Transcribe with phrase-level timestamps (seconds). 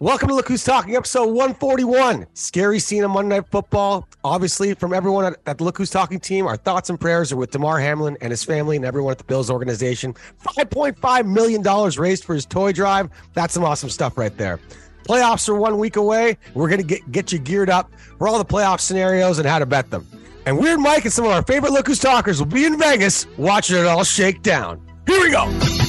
[0.00, 2.26] Welcome to Look Who's Talking, episode 141.
[2.32, 4.08] Scary scene on Monday Night Football.
[4.24, 7.36] Obviously, from everyone at, at the Look Who's Talking team, our thoughts and prayers are
[7.36, 10.14] with Damar Hamlin and his family and everyone at the Bills organization.
[10.42, 11.62] $5.5 million
[11.98, 13.10] raised for his toy drive.
[13.34, 14.58] That's some awesome stuff right there.
[15.04, 16.38] Playoffs are one week away.
[16.54, 19.66] We're going to get you geared up for all the playoff scenarios and how to
[19.66, 20.06] bet them.
[20.46, 23.26] And Weird Mike and some of our favorite Look Who's Talkers will be in Vegas
[23.36, 24.80] watching it all shake down.
[25.06, 25.79] Here we go.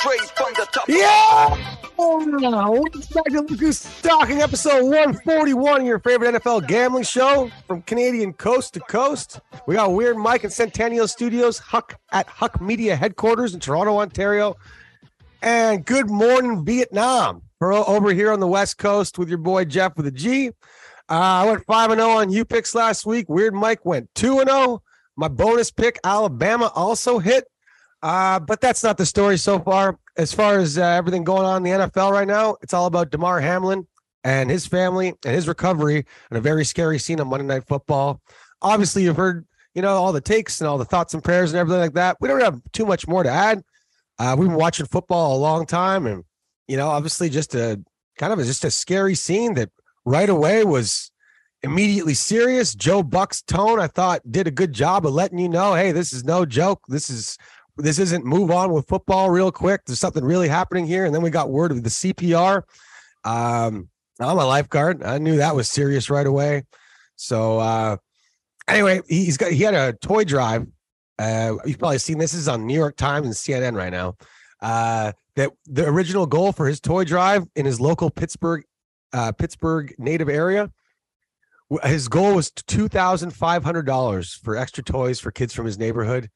[0.00, 0.88] Straight from the top.
[0.88, 1.76] Yeah!
[1.98, 8.72] Welcome back to Who's Talking, episode 141 your favorite NFL gambling show from Canadian coast
[8.74, 9.40] to coast.
[9.66, 14.56] We got Weird Mike and Centennial Studios, Huck at Huck Media headquarters in Toronto, Ontario.
[15.42, 17.42] And good morning, Vietnam.
[17.60, 20.48] We're over here on the West Coast with your boy Jeff with a G.
[20.48, 20.52] Uh,
[21.10, 23.28] I went 5 and 0 on U picks last week.
[23.28, 24.82] Weird Mike went 2 and 0.
[25.16, 27.44] My bonus pick, Alabama, also hit.
[28.02, 29.98] Uh, but that's not the story so far.
[30.16, 33.10] As far as uh, everything going on in the NFL right now, it's all about
[33.10, 33.86] Damar Hamlin
[34.24, 38.20] and his family and his recovery and a very scary scene on Monday Night Football.
[38.62, 41.58] Obviously, you've heard, you know, all the takes and all the thoughts and prayers and
[41.58, 42.16] everything like that.
[42.20, 43.62] We don't have too much more to add.
[44.18, 46.24] Uh, we've been watching football a long time, and
[46.68, 47.82] you know, obviously, just a
[48.18, 49.70] kind of a, just a scary scene that
[50.04, 51.10] right away was
[51.62, 52.74] immediately serious.
[52.74, 56.12] Joe Buck's tone, I thought, did a good job of letting you know, hey, this
[56.12, 56.82] is no joke.
[56.88, 57.38] This is
[57.80, 59.82] this isn't move on with football real quick.
[59.86, 61.04] There's something really happening here.
[61.04, 62.62] And then we got word of the CPR.
[63.24, 63.88] Um,
[64.20, 65.02] I'm a lifeguard.
[65.02, 66.64] I knew that was serious right away.
[67.16, 67.96] So uh
[68.68, 70.66] anyway, he's got he had a toy drive.
[71.18, 74.16] Uh you've probably seen this, this is on New York Times and CNN right now.
[74.60, 78.64] Uh that the original goal for his toy drive in his local Pittsburgh
[79.12, 80.70] uh Pittsburgh native area
[81.84, 85.78] his goal was two thousand five hundred dollars for extra toys for kids from his
[85.78, 86.28] neighborhood,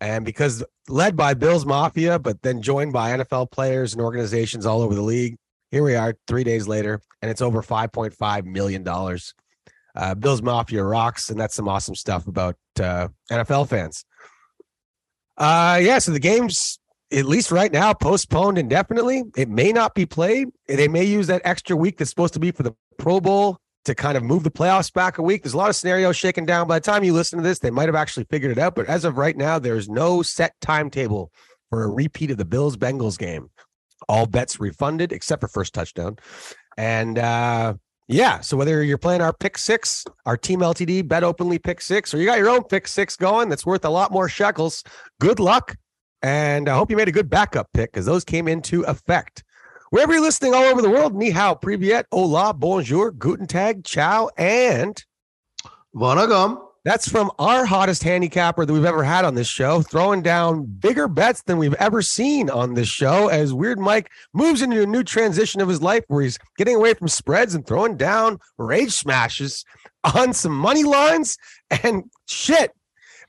[0.00, 4.82] and because led by Bills Mafia, but then joined by NFL players and organizations all
[4.82, 5.36] over the league.
[5.70, 9.34] Here we are, three days later, and it's over five point five million dollars.
[9.94, 14.04] Uh, Bills Mafia rocks, and that's some awesome stuff about uh, NFL fans.
[15.36, 16.78] Uh, yeah, so the game's
[17.12, 19.24] at least right now postponed indefinitely.
[19.36, 20.48] It may not be played.
[20.66, 23.94] They may use that extra week that's supposed to be for the Pro Bowl to
[23.94, 25.42] kind of move the playoffs back a week.
[25.42, 26.68] There's a lot of scenarios shaken down.
[26.68, 28.74] By the time you listen to this, they might have actually figured it out.
[28.74, 31.32] But as of right now, there's no set timetable
[31.70, 33.50] for a repeat of the Bills Bengals game.
[34.08, 36.16] All bets refunded except for first touchdown.
[36.76, 37.74] And uh
[38.10, 42.14] yeah, so whether you're playing our pick six, our team LTD bet openly pick six,
[42.14, 44.82] or you got your own pick six going that's worth a lot more shekels,
[45.20, 45.76] good luck.
[46.22, 49.44] And I hope you made a good backup pick because those came into effect.
[49.90, 54.28] Wherever you're listening all over the world, ni hao, privyet, hola, bonjour, guten tag, ciao,
[54.36, 55.02] and
[55.96, 56.60] Vanagam.
[56.84, 61.08] that's from our hottest handicapper that we've ever had on this show, throwing down bigger
[61.08, 65.02] bets than we've ever seen on this show as Weird Mike moves into a new
[65.02, 69.64] transition of his life where he's getting away from spreads and throwing down rage smashes
[70.14, 71.38] on some money lines
[71.82, 72.72] and shit.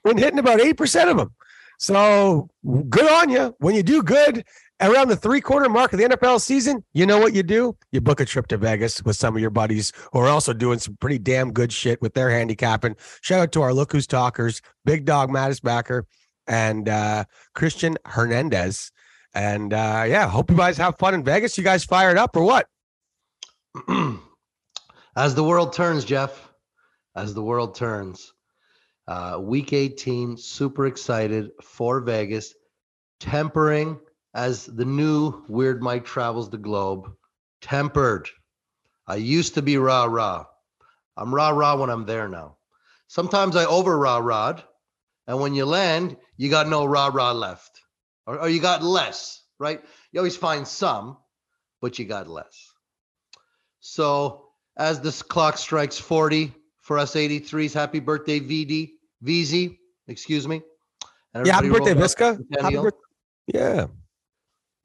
[0.03, 1.33] Been hitting about 8% of them.
[1.77, 2.49] So
[2.89, 3.55] good on you.
[3.59, 4.43] When you do good
[4.81, 7.75] around the three quarter mark of the NFL season, you know what you do?
[7.91, 10.79] You book a trip to Vegas with some of your buddies who are also doing
[10.79, 12.95] some pretty damn good shit with their handicapping.
[13.21, 16.05] Shout out to our Look Who's Talkers, Big Dog Mattis Backer,
[16.47, 18.91] and uh, Christian Hernandez.
[19.33, 21.57] And uh, yeah, hope you guys have fun in Vegas.
[21.57, 22.67] You guys fired up or what?
[25.15, 26.49] As the world turns, Jeff,
[27.15, 28.31] as the world turns,
[29.07, 32.53] uh, week 18, super excited for Vegas,
[33.19, 33.99] tempering
[34.33, 37.11] as the new Weird Mike travels the globe.
[37.61, 38.29] Tempered.
[39.07, 40.45] I used to be rah rah.
[41.17, 42.57] I'm rah rah when I'm there now.
[43.07, 44.61] Sometimes I over rah rah,
[45.27, 47.81] and when you land, you got no rah rah left,
[48.27, 49.81] or, or you got less, right?
[50.11, 51.17] You always find some,
[51.81, 52.71] but you got less.
[53.79, 54.45] So
[54.77, 58.91] as this clock strikes 40 for us 83s, happy birthday, VD,
[59.23, 60.61] VZ, excuse me.
[61.35, 62.31] Yeah, happy birthday, Visca.
[62.31, 62.83] Happy Centennial.
[62.83, 62.93] birth-
[63.47, 63.87] yeah.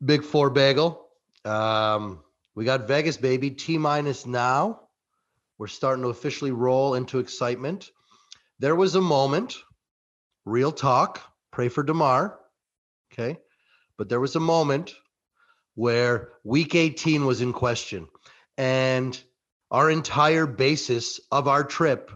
[0.02, 1.08] Big four bagel.
[1.44, 2.20] Um,
[2.55, 3.50] we got Vegas, baby.
[3.50, 4.81] T minus now.
[5.58, 7.91] We're starting to officially roll into excitement.
[8.58, 9.56] There was a moment,
[10.44, 11.20] real talk,
[11.50, 12.38] pray for Damar.
[13.12, 13.38] Okay.
[13.96, 14.94] But there was a moment
[15.75, 18.08] where week 18 was in question.
[18.56, 19.20] And
[19.70, 22.11] our entire basis of our trip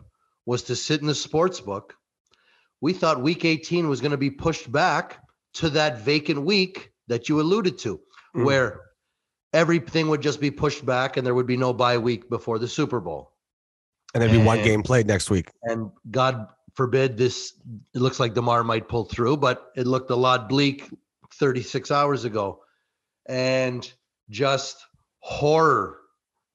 [0.47, 1.95] was to sit in the sports book.
[2.81, 5.21] We thought week 18 was going to be pushed back
[5.55, 8.01] to that vacant week that you alluded to,
[8.37, 8.45] Mm.
[8.45, 8.81] where
[9.53, 12.69] everything would just be pushed back and there would be no bye week before the
[12.69, 13.33] Super Bowl.
[14.15, 15.51] And there'd be one game played next week.
[15.63, 17.55] And God forbid this
[17.95, 20.89] it looks like Damar might pull through, but it looked a lot bleak
[21.35, 22.63] 36 hours ago.
[23.27, 23.91] And
[24.31, 24.77] just
[25.21, 25.99] horror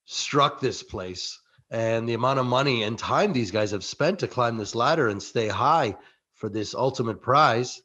[0.05, 1.39] struck this place.
[1.69, 5.07] And the amount of money and time these guys have spent to climb this ladder
[5.07, 5.97] and stay high
[6.35, 7.81] for this ultimate prize.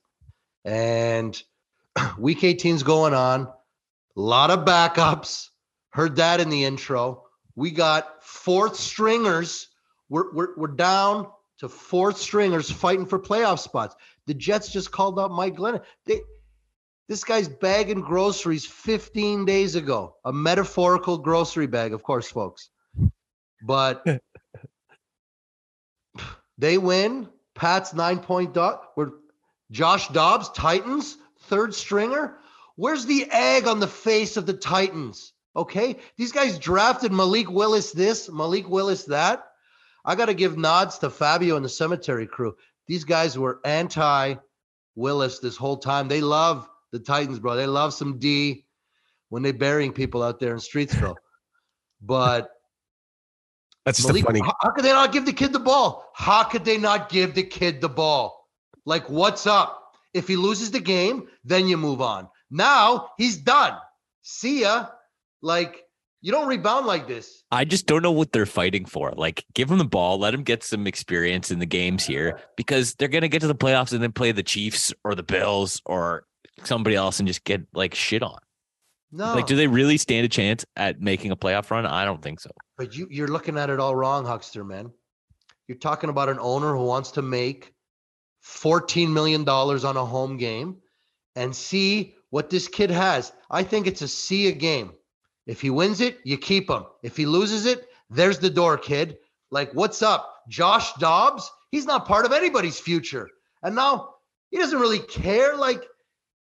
[0.65, 1.41] And
[2.19, 3.43] week 18's going on.
[3.43, 5.49] A lot of backups.
[5.91, 7.25] Heard that in the intro.
[7.57, 9.69] We got fourth stringers.
[10.09, 11.29] We're, we're, we're down
[11.59, 13.97] to fourth stringers fighting for playoff spots.
[14.27, 15.83] The Jets just called up Mike Glennon.
[16.05, 16.21] They,
[17.09, 22.69] this guy's bagging groceries 15 days ago, a metaphorical grocery bag, of course, folks.
[23.63, 24.05] But
[26.59, 27.29] they win.
[27.55, 28.83] Pat's nine point dot.
[28.95, 29.11] We're
[29.73, 31.17] Josh Dobbs, Titans,
[31.49, 32.37] third stringer.
[32.77, 35.33] Where's the egg on the face of the Titans?
[35.57, 35.97] Okay.
[36.17, 39.45] These guys drafted Malik Willis this, Malik Willis that.
[40.05, 42.57] I got to give nods to Fabio and the cemetery crew.
[42.87, 44.37] These guys were anti
[44.95, 46.09] Willis this whole time.
[46.09, 47.57] They love the Titans, bro.
[47.57, 48.65] They love some D
[49.29, 51.17] when they're burying people out there in Streetsville.
[52.01, 52.51] But
[53.85, 54.41] That's just Malik, funny.
[54.41, 56.11] how, how could they not give the kid the ball?
[56.15, 58.49] How could they not give the kid the ball?
[58.87, 59.88] Like, what's up?
[60.15, 62.29] If he loses the game, then you move on.
[62.51, 63.75] Now he's done.
[64.23, 64.87] See ya.
[65.43, 65.85] Like,
[66.21, 67.45] you don't rebound like this.
[67.51, 69.13] I just don't know what they're fighting for.
[69.13, 72.95] Like, give him the ball, let him get some experience in the games here because
[72.95, 75.81] they're going to get to the playoffs and then play the Chiefs or the Bills
[75.87, 76.25] or
[76.65, 78.39] somebody else and just get like shit on.
[79.13, 79.35] No.
[79.35, 81.87] Like, do they really stand a chance at making a playoff run?
[81.87, 82.51] I don't think so.
[82.77, 84.91] But you, you're looking at it all wrong, Huckster, man.
[85.67, 87.75] You're talking about an owner who wants to make
[88.49, 90.79] $14 million on a home game
[91.37, 93.33] and see what this kid has.
[93.51, 94.93] I think it's a see a game.
[95.47, 96.85] If he wins it, you keep him.
[97.03, 99.19] If he loses it, there's the door, kid.
[99.51, 100.43] Like, what's up?
[100.49, 101.51] Josh Dobbs?
[101.71, 103.29] He's not part of anybody's future.
[103.63, 104.15] And now
[104.51, 105.57] he doesn't really care.
[105.57, 105.85] Like,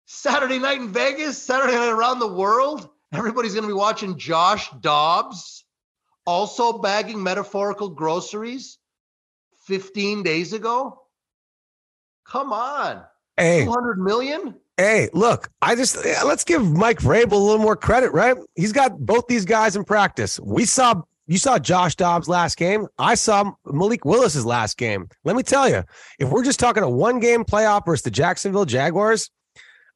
[0.06, 4.70] Saturday night in Vegas, Saturday night around the world, everybody's going to be watching Josh
[4.80, 5.64] Dobbs
[6.26, 8.78] also bagging metaphorical groceries
[9.66, 11.03] 15 days ago.
[12.24, 13.02] Come on.
[13.36, 14.54] Hey, 200 million?
[14.76, 18.36] hey, look, I just let's give Mike Vrabel a little more credit, right?
[18.54, 20.38] He's got both these guys in practice.
[20.40, 22.86] We saw you saw Josh Dobbs last game.
[22.98, 25.08] I saw Malik Willis's last game.
[25.24, 25.82] Let me tell you,
[26.18, 29.30] if we're just talking a one game playoff versus the Jacksonville Jaguars,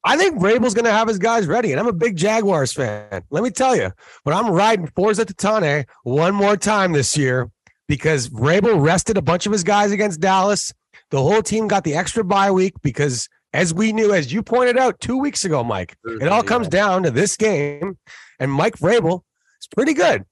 [0.05, 1.71] I think Vrabel's going to have his guys ready.
[1.71, 3.23] And I'm a big Jaguars fan.
[3.31, 3.93] Let me tell you,
[4.25, 7.51] but I'm riding Forza Titane one more time this year
[7.89, 10.73] because Vrabel rested a bunch of his guys against Dallas.
[11.11, 14.77] The whole team got the extra bye week because, as we knew, as you pointed
[14.77, 17.99] out two weeks ago, Mike, it all comes mm-hmm, down to this game.
[18.39, 19.23] And Mike Vrabel
[19.61, 20.25] is pretty good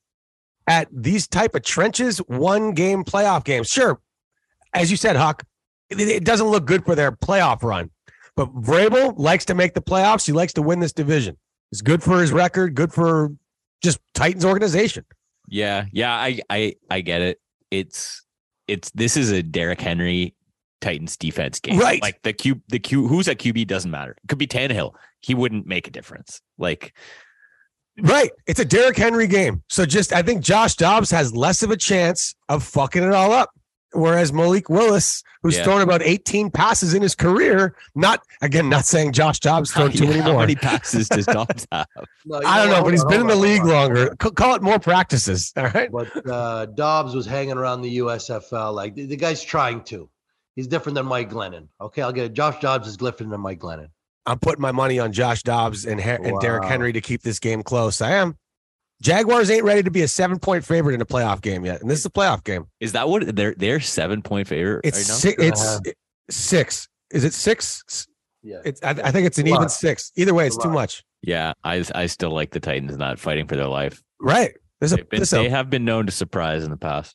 [0.66, 3.68] at these type of trenches one game playoff games.
[3.68, 4.00] Sure,
[4.74, 5.42] as you said, Huck,
[5.90, 7.90] it, it doesn't look good for their playoff run.
[8.36, 10.26] But Vrabel likes to make the playoffs.
[10.26, 11.38] He likes to win this division.
[11.72, 13.32] It's good for his record, good for
[13.82, 15.04] just Titans organization.
[15.48, 17.40] Yeah, yeah, I, I, I get it.
[17.70, 18.22] It's,
[18.68, 20.34] it's this is a Derrick Henry
[20.81, 22.00] Titans defense game, Right.
[22.02, 24.12] Like the Q, the Q, who's at QB doesn't matter.
[24.23, 24.93] It could be Tannehill.
[25.20, 26.40] He wouldn't make a difference.
[26.58, 26.94] Like,
[27.99, 28.31] Right.
[28.46, 29.62] It's a Derrick Henry game.
[29.70, 33.32] So just I think Josh Dobbs has less of a chance of fucking it all
[33.32, 33.50] up.
[33.93, 35.64] Whereas Malik Willis, who's Yeah.
[35.64, 40.06] thrown about 18 passes in his career, not again, not saying Josh Dobbs thrown too
[40.06, 40.35] many more.
[40.35, 41.87] how many passes does Dobbs have?
[42.26, 42.85] No, I don't know, what?
[42.85, 43.68] but he's been in the league on.
[43.68, 44.14] longer.
[44.23, 45.52] C- Call it more practices.
[45.56, 45.90] All right.
[45.90, 48.75] But uh, Dobbs was hanging around the USFL.
[48.75, 50.11] Like the, the guy's trying to.
[50.56, 51.68] He's different than Mike Glennon.
[51.80, 52.32] Okay, I'll get it.
[52.32, 53.88] Josh Dobbs is different than Mike Glennon.
[54.25, 57.38] I'm putting my money on Josh Dobbs and, Her- and Derrick Henry to keep this
[57.38, 58.00] game close.
[58.00, 58.36] I am.
[59.02, 61.82] Jaguars ain't ready to be a seven point favorite in a playoff game yet.
[61.82, 62.66] And this is a playoff game.
[62.80, 65.14] Is that what they're they're seven point favorite It's right now?
[65.14, 65.80] six, it's Uh-huh.
[66.30, 66.88] six.
[67.12, 68.06] Is it six?
[68.42, 68.62] Yeah.
[68.64, 70.12] It's I, I think it's an even six.
[70.16, 71.04] Either way, it's A too much.
[71.22, 74.02] Yeah, I I still like the Titans not fighting for their life.
[74.20, 74.54] Right.
[74.80, 77.14] There's a, They've been, there's they have been known to surprise in the past.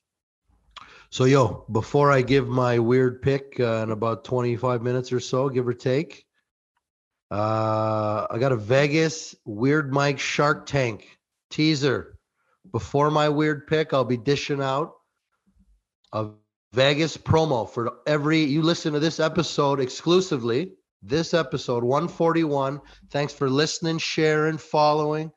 [1.11, 5.49] So, yo, before I give my weird pick uh, in about 25 minutes or so,
[5.49, 6.25] give or take,
[7.29, 11.05] uh, I got a Vegas Weird Mike Shark Tank
[11.49, 12.17] teaser.
[12.71, 14.93] Before my weird pick, I'll be dishing out
[16.13, 16.29] a
[16.71, 20.75] Vegas promo for every you listen to this episode exclusively.
[21.03, 22.79] This episode 141.
[23.09, 25.33] Thanks for listening, sharing, following.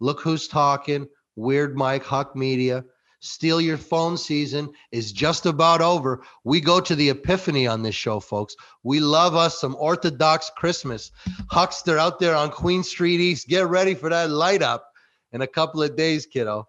[0.00, 1.06] Look who's talking.
[1.36, 2.86] Weird Mike Huck Media.
[3.20, 6.22] Steal Your Phone season is just about over.
[6.44, 8.54] We go to the epiphany on this show, folks.
[8.82, 11.10] We love us some Orthodox Christmas.
[11.50, 13.48] Huckster out there on Queen Street East.
[13.48, 14.92] Get ready for that light up
[15.32, 16.68] in a couple of days, kiddo.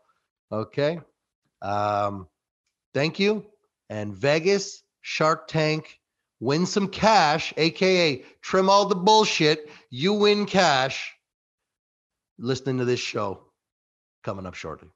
[0.52, 1.00] Okay.
[1.62, 2.28] Um,
[2.94, 3.46] thank you.
[3.90, 6.00] And Vegas Shark Tank,
[6.40, 9.70] win some cash, aka trim all the bullshit.
[9.90, 11.14] You win cash.
[12.38, 13.42] Listening to this show
[14.24, 14.90] coming up shortly.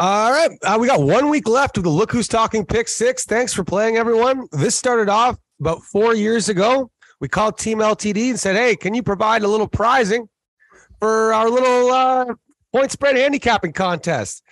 [0.00, 0.50] All right.
[0.62, 3.26] Uh, we got one week left of the Look Who's Talking Pick Six.
[3.26, 4.48] Thanks for playing, everyone.
[4.50, 6.90] This started off about four years ago.
[7.20, 10.28] We called Team LTD and said, hey, can you provide a little prizing
[10.98, 12.34] for our little uh,
[12.72, 14.42] point spread handicapping contest?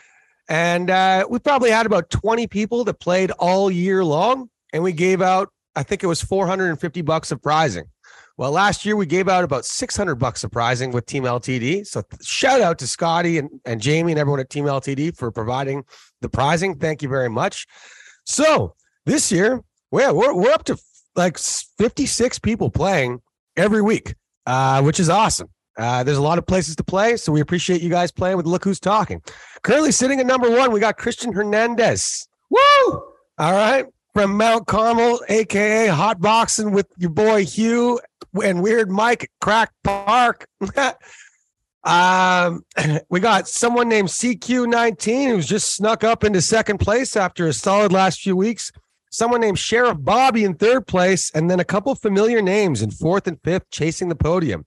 [0.49, 4.49] And uh, we probably had about 20 people that played all year long.
[4.72, 7.87] And we gave out, I think it was 450 bucks of prizing.
[8.38, 11.86] Well, last year we gave out about 600 bucks of prizing with Team LTD.
[11.86, 15.84] So shout out to Scotty and, and Jamie and everyone at Team LTD for providing
[16.20, 16.76] the prizing.
[16.76, 17.66] Thank you very much.
[18.24, 18.74] So
[19.04, 20.78] this year, well, we're, we're up to
[21.14, 23.20] like 56 people playing
[23.56, 24.14] every week,
[24.46, 25.48] uh, which is awesome.
[25.76, 28.46] Uh, there's a lot of places to play, so we appreciate you guys playing with
[28.46, 29.22] Look Who's Talking.
[29.62, 32.26] Currently sitting at number one, we got Christian Hernandez.
[32.50, 32.58] Woo!
[33.38, 37.98] All right, from Mount Carmel, aka Hot Boxing with your boy Hugh
[38.40, 40.46] and Weird Mike Crack Park.
[41.84, 42.64] um,
[43.10, 47.92] we got someone named CQ19 who's just snuck up into second place after a solid
[47.92, 48.72] last few weeks.
[49.10, 53.26] Someone named Sheriff Bobby in third place, and then a couple familiar names in fourth
[53.26, 54.64] and fifth, chasing the podium.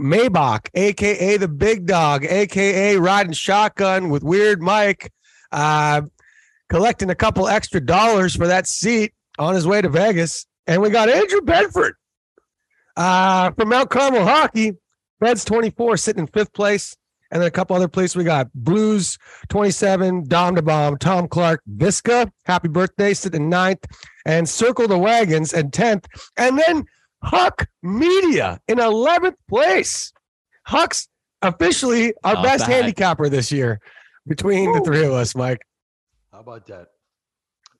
[0.00, 5.12] Maybach, aka the Big Dog, aka riding shotgun with Weird Mike,
[5.50, 6.02] uh,
[6.68, 10.46] collecting a couple extra dollars for that seat on his way to Vegas.
[10.68, 11.96] And we got Andrew Bedford
[12.98, 14.72] uh, from Mount Carmel Hockey.
[15.20, 16.94] Reds 24 sitting in fifth place.
[17.30, 19.18] And then a couple other places we got Blues
[19.50, 23.84] 27, Dom to Bomb, Tom Clark, Visca, happy birthday, sitting in ninth,
[24.24, 26.06] and Circle the Wagons and 10th.
[26.38, 26.84] And then
[27.22, 30.12] Huck Media in 11th place.
[30.64, 31.08] Huck's
[31.42, 32.74] officially our Not best bad.
[32.74, 33.80] handicapper this year
[34.26, 35.60] between the three of us, Mike.
[36.32, 36.86] How about that?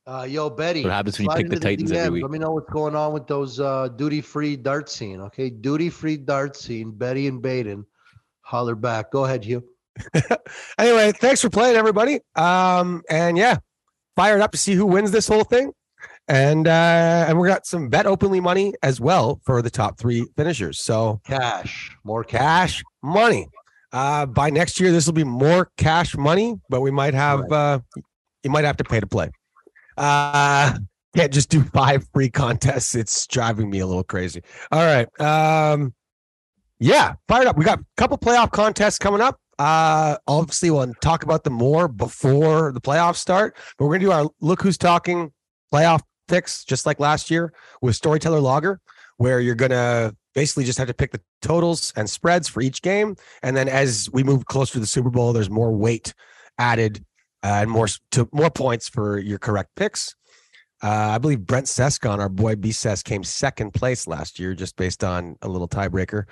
[0.08, 0.82] Uh, yo, Betty.
[0.84, 2.22] What happens when you pick the into Titans every week?
[2.22, 5.20] Let me know what's going on with those uh, duty free dart scene.
[5.20, 6.92] Okay, duty free dart scene.
[6.92, 7.84] Betty and Baden,
[8.40, 9.12] holler back.
[9.12, 9.62] Go ahead, Hugh.
[10.78, 12.20] anyway, thanks for playing, everybody.
[12.36, 13.58] Um, and yeah,
[14.16, 15.72] fired up to see who wins this whole thing.
[16.26, 20.26] And uh, and we got some bet openly money as well for the top three
[20.38, 20.80] finishers.
[20.80, 22.78] So Cash, more cash.
[22.78, 23.46] cash money.
[23.92, 27.80] Uh, by next year, this will be more cash money, but we might have uh,
[28.42, 29.30] you might have to pay to play.
[29.98, 30.78] Uh,
[31.16, 32.94] can't just do five free contests.
[32.94, 34.42] It's driving me a little crazy.
[34.70, 35.08] All right.
[35.20, 35.94] Um,
[36.78, 37.56] yeah, fired up.
[37.56, 39.40] We got a couple playoff contests coming up.
[39.58, 43.56] Uh, obviously, we'll talk about them more before the playoffs start.
[43.76, 45.32] But we're gonna do our look who's talking
[45.74, 47.52] playoff picks, just like last year
[47.82, 48.80] with Storyteller Logger,
[49.16, 53.16] where you're gonna basically just have to pick the totals and spreads for each game,
[53.42, 56.14] and then as we move closer to the Super Bowl, there's more weight
[56.58, 57.04] added
[57.42, 60.14] uh, and more to more points for your correct picks.
[60.83, 64.76] Uh, I believe Brent Sescon, our boy B Ses, came second place last year, just
[64.76, 66.25] based on a little tiebreaker.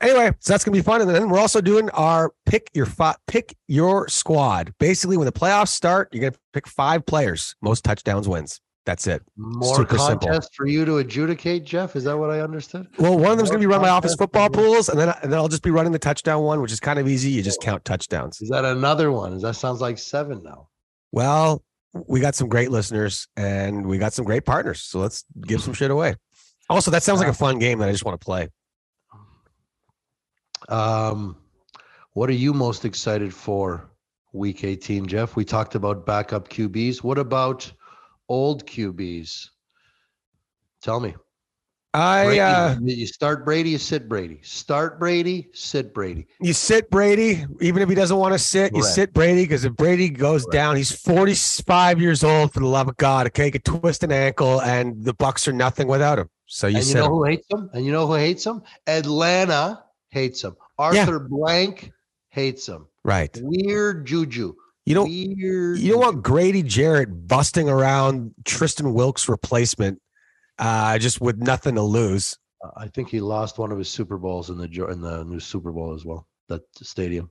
[0.00, 2.86] Anyway, so that's gonna be fun, and then we're also doing our pick your
[3.26, 4.72] pick your squad.
[4.78, 7.54] Basically, when the playoffs start, you're gonna pick five players.
[7.62, 8.60] Most touchdowns wins.
[8.84, 9.22] That's it.
[9.36, 10.40] More Super simple.
[10.54, 11.96] for you to adjudicate, Jeff.
[11.96, 12.86] Is that what I understood?
[12.98, 15.32] Well, one of them's going to be run by office football pools, and then and
[15.32, 17.30] then I'll just be running the touchdown one, which is kind of easy.
[17.30, 18.42] You just count touchdowns.
[18.42, 19.38] Is that another one?
[19.38, 20.68] That sounds like seven now.
[21.12, 21.62] Well,
[22.06, 25.72] we got some great listeners and we got some great partners, so let's give some
[25.72, 26.16] shit away.
[26.68, 28.48] Also, that sounds like a fun game that I just want to play.
[30.68, 31.36] Um,
[32.12, 33.90] what are you most excited for
[34.32, 35.36] week 18, Jeff?
[35.36, 37.02] We talked about backup QBs.
[37.02, 37.70] What about
[38.28, 39.48] old QBs?
[40.82, 41.14] Tell me.
[41.94, 44.40] I Brady, uh, you start Brady, you sit Brady.
[44.42, 46.26] Start Brady, sit Brady.
[46.40, 49.74] you sit Brady, even if he doesn't want to sit, you sit Brady because if
[49.76, 50.52] Brady goes Correct.
[50.52, 52.52] down, he's 45 years old.
[52.52, 55.52] For the love of God, okay, he could twist an ankle, and the Bucs are
[55.52, 56.28] nothing without him.
[56.46, 57.10] So you and you know him.
[57.12, 57.70] who hates him?
[57.72, 58.62] And you know who hates him?
[58.88, 60.56] Atlanta hates him.
[60.76, 61.92] Arthur Blank
[62.30, 62.88] hates him.
[63.04, 63.38] right?
[63.40, 64.54] Weird juju.
[64.86, 65.78] You don't Weird.
[65.78, 70.00] You don't want Grady Jarrett busting around Tristan Wirfs' replacement
[70.58, 72.36] uh, just with nothing to lose.
[72.62, 75.40] Uh, I think he lost one of his Super Bowls in the in the new
[75.40, 76.26] Super Bowl as well.
[76.48, 77.30] That stadium.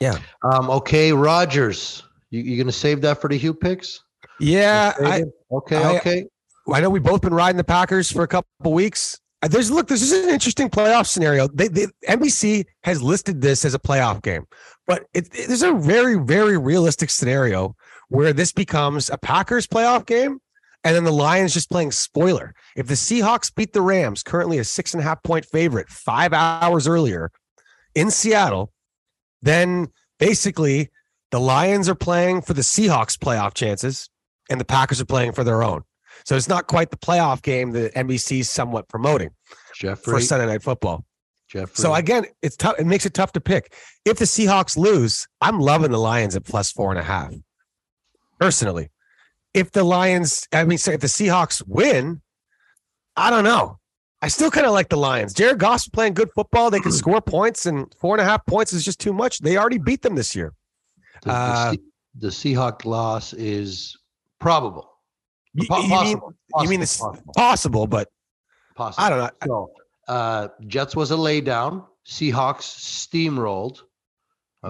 [0.00, 0.18] Yeah.
[0.42, 0.70] Um.
[0.70, 2.04] Okay, Rodgers.
[2.30, 4.00] You you gonna save that for the Hugh picks?
[4.38, 5.76] Yeah, I, okay.
[5.76, 6.26] I- okay.
[6.72, 9.18] I know we've both been riding the Packers for a couple weeks.
[9.42, 11.48] Uh, There's look, this is an interesting playoff scenario.
[11.48, 14.46] They, they NBC has listed this as a playoff game,
[14.86, 17.74] but it, it- there's a very, very realistic scenario
[18.08, 20.38] where this becomes a Packers playoff game,
[20.84, 22.54] and then the Lions just playing spoiler.
[22.76, 26.32] If the Seahawks beat the Rams, currently a six and a half point favorite, five
[26.32, 27.30] hours earlier
[27.94, 28.72] in Seattle,
[29.40, 30.90] then basically
[31.30, 34.08] the Lions are playing for the Seahawks playoff chances,
[34.50, 35.82] and the Packers are playing for their own.
[36.24, 39.30] So it's not quite the playoff game that NBC's somewhat promoting
[39.78, 40.12] Jeffrey.
[40.14, 41.04] for Sunday Night Football.
[41.48, 41.74] Jeffrey.
[41.74, 42.76] So again, it's tough.
[42.78, 43.74] It makes it tough to pick.
[44.04, 47.32] If the Seahawks lose, I'm loving the Lions at plus four and a half.
[48.40, 48.90] Personally,
[49.54, 52.22] if the Lions, I mean, if the Seahawks win,
[53.16, 53.78] I don't know.
[54.22, 55.34] I still kind of like the Lions.
[55.34, 56.70] Jared Goff's playing good football.
[56.70, 59.40] They can score points, and four and a half points is just too much.
[59.40, 60.54] They already beat them this year.
[61.22, 61.78] the, the uh, Se-
[62.14, 63.96] the Seahawk loss is
[64.38, 64.91] probable.
[65.54, 66.34] You, Po- you mean possible.
[66.62, 68.08] you mean it's possible, possible, but
[68.74, 69.04] possible.
[69.04, 69.30] I don't know.
[69.46, 69.70] So,
[70.08, 71.86] uh, Jets was a laydown.
[72.06, 73.80] Seahawks steamrolled,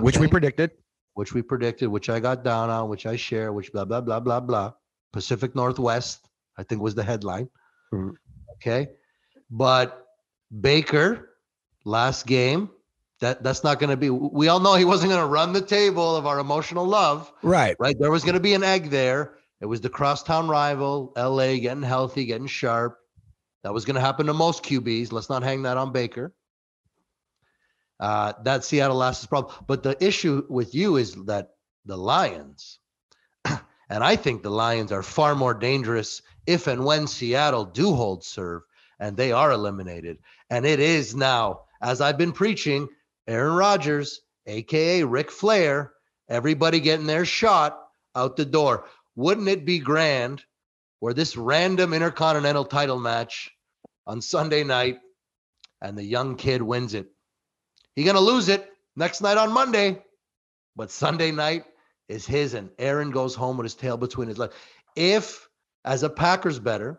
[0.01, 0.73] Which we predicted.
[1.15, 4.21] which we predicted, which I got down on, which I share, which blah blah blah
[4.21, 4.73] blah blah.
[5.12, 7.49] Pacific Northwest, I think was the headline.
[7.95, 8.12] Mhm.
[8.57, 8.89] Okay,
[9.51, 10.07] but
[10.61, 11.37] Baker
[11.85, 12.71] last game.
[13.21, 14.11] That that's not going to be.
[14.11, 17.77] We all know he wasn't going to run the table of our emotional love, Right.
[17.79, 17.97] right?
[17.97, 19.35] There was going to be an egg there.
[19.62, 22.99] It was the crosstown rival, LA, getting healthy, getting sharp.
[23.62, 25.12] That was going to happen to most QBs.
[25.12, 26.35] Let's not hang that on Baker.
[28.00, 29.54] Uh, that Seattle is problem.
[29.69, 31.50] But the issue with you is that
[31.85, 32.81] the Lions,
[33.45, 38.25] and I think the Lions are far more dangerous if and when Seattle do hold
[38.25, 38.62] serve
[38.99, 40.19] and they are eliminated.
[40.50, 42.88] And it is now, as I've been preaching,
[43.28, 45.92] Aaron Rodgers, aka Ric Flair,
[46.28, 47.78] everybody getting their shot
[48.16, 48.87] out the door.
[49.14, 50.45] Wouldn't it be grand
[51.00, 53.50] where this random intercontinental title match
[54.07, 54.99] on Sunday night
[55.81, 57.09] and the young kid wins it?
[57.95, 60.02] He's going to lose it next night on Monday,
[60.76, 61.64] but Sunday night
[62.09, 64.54] is his, and Aaron goes home with his tail between his legs.
[64.97, 65.49] If,
[65.85, 66.99] as a Packers better,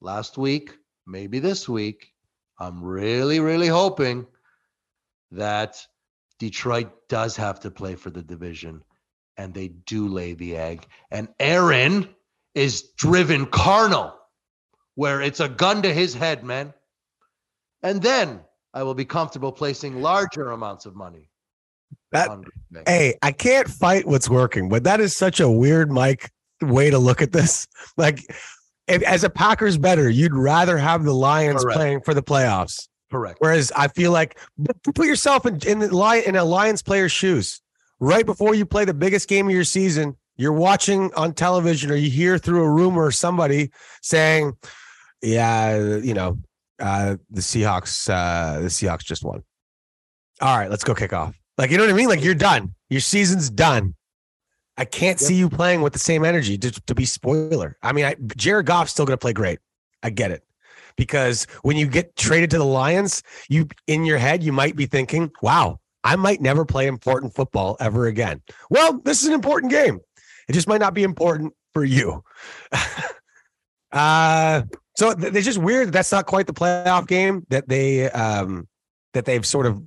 [0.00, 2.12] last week, maybe this week,
[2.60, 4.26] I'm really, really hoping
[5.32, 5.84] that
[6.38, 8.82] Detroit does have to play for the division
[9.38, 10.86] and they do lay the egg.
[11.10, 12.08] And Aaron
[12.54, 14.12] is driven carnal,
[14.96, 16.74] where it's a gun to his head, man.
[17.82, 18.40] And then
[18.74, 21.30] I will be comfortable placing larger amounts of money.
[22.12, 22.82] That- on Green Bay.
[22.86, 26.98] Hey, I can't fight what's working, but that is such a weird, Mike, way to
[26.98, 27.66] look at this.
[27.96, 28.20] Like,
[28.86, 31.76] if, as a Packers better, you'd rather have the Lions Correct.
[31.76, 32.88] playing for the playoffs.
[33.10, 33.38] Correct.
[33.40, 34.38] Whereas I feel like
[34.94, 37.60] put yourself in in the lion in a Lions player's shoes.
[38.00, 41.96] Right before you play the biggest game of your season, you're watching on television or
[41.96, 43.70] you hear through a rumor or somebody
[44.02, 44.52] saying,
[45.20, 46.38] "Yeah, you know,
[46.78, 49.42] uh, the Seahawks, uh, the Seahawks just won."
[50.40, 51.36] All right, let's go kick off.
[51.58, 52.08] Like you know what I mean?
[52.08, 52.74] Like you're done.
[52.88, 53.94] Your season's done.
[54.76, 57.76] I can't see you playing with the same energy to, to be spoiler.
[57.82, 59.58] I mean, I, Jared Goff's still going to play great.
[60.04, 60.44] I get it
[60.96, 64.86] because when you get traded to the Lions, you in your head you might be
[64.86, 69.70] thinking, "Wow, I might never play important football ever again." Well, this is an important
[69.72, 70.00] game.
[70.48, 72.24] It just might not be important for you.
[73.92, 74.62] uh
[74.96, 78.68] so th- it's just weird that that's not quite the playoff game that they um
[79.14, 79.82] that they've sort of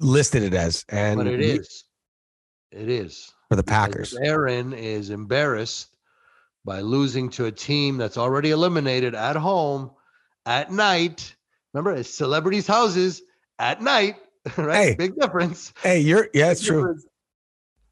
[0.00, 1.84] listed it as and But it is.
[2.70, 3.32] It is.
[3.48, 4.14] for the Packers.
[4.14, 5.94] Aaron is embarrassed
[6.64, 9.90] by losing to a team that's already eliminated at home
[10.46, 11.34] at night.
[11.74, 13.22] Remember, it's celebrities' houses
[13.58, 14.16] at night,
[14.56, 14.88] right?
[14.88, 14.94] Hey.
[14.94, 15.72] Big difference.
[15.82, 16.80] Hey, you're yeah, it's Big true.
[16.80, 17.06] difference.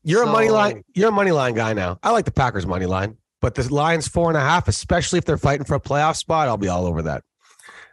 [0.02, 0.82] You're a money line.
[0.94, 1.98] You're a money line guy now.
[2.02, 5.24] I like the Packers money line, but the Lions four and a half, especially if
[5.26, 7.22] they're fighting for a playoff spot, I'll be all over that.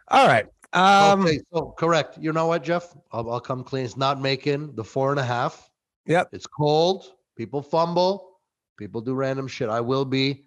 [0.08, 0.46] All right.
[0.72, 2.18] Um, okay, so correct.
[2.18, 2.94] You know what, Jeff?
[3.12, 3.84] I'll, I'll come clean.
[3.84, 5.70] It's not making the four and a half.
[6.06, 6.30] Yep.
[6.32, 7.12] It's cold.
[7.36, 8.40] People fumble.
[8.78, 9.68] People do random shit.
[9.68, 10.44] I will be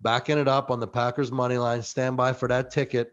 [0.00, 1.82] backing it up on the Packers money line.
[1.82, 3.12] Stand by for that ticket.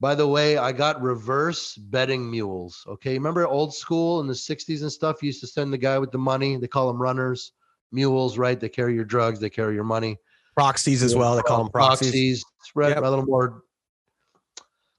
[0.00, 2.84] By the way, I got reverse betting mules.
[2.86, 3.14] Okay.
[3.14, 5.22] Remember old school in the 60s and stuff?
[5.22, 6.56] You used to send the guy with the money.
[6.56, 7.52] They call them runners,
[7.92, 8.58] mules, right?
[8.58, 10.18] They carry your drugs, they carry your money.
[10.56, 11.34] proxies as well.
[11.34, 12.10] They call them proxies.
[12.10, 12.44] Proxies.
[12.62, 13.02] Spread Yep.
[13.02, 13.64] a little more.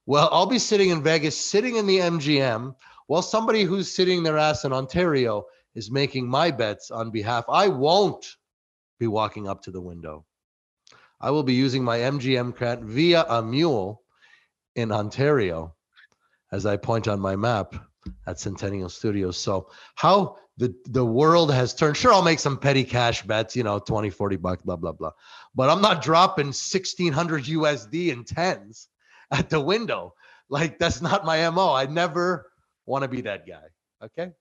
[0.06, 2.76] Well, I'll be sitting in Vegas, sitting in the MGM,
[3.08, 7.46] while somebody who's sitting their ass in Ontario is making my bets on behalf.
[7.48, 8.36] I won't
[9.00, 10.26] be walking up to the window.
[11.22, 14.04] I will be using my MGM card via a mule
[14.76, 15.74] in Ontario,
[16.52, 17.76] as I point on my map
[18.28, 19.38] at Centennial Studios.
[19.38, 21.98] So, how the, the world has turned.
[21.98, 25.12] Sure, I'll make some petty cash bets, you know, 20, 40 bucks, blah, blah, blah.
[25.54, 28.88] But I'm not dropping 1600 USD in tens
[29.32, 30.14] at the window.
[30.50, 31.74] Like, that's not my MO.
[31.74, 32.52] I never
[32.86, 33.64] want to be that guy.
[34.04, 34.32] Okay.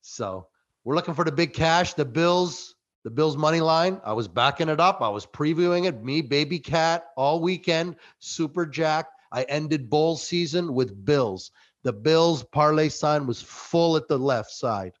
[0.00, 0.48] So,
[0.84, 4.00] we're looking for the big cash, the Bills, the Bills money line.
[4.04, 5.00] I was backing it up.
[5.00, 6.02] I was previewing it.
[6.02, 9.06] Me, baby cat, all weekend, super jack.
[9.32, 11.50] I ended bowl season with Bills.
[11.82, 14.92] The Bills parlay sign was full at the left side.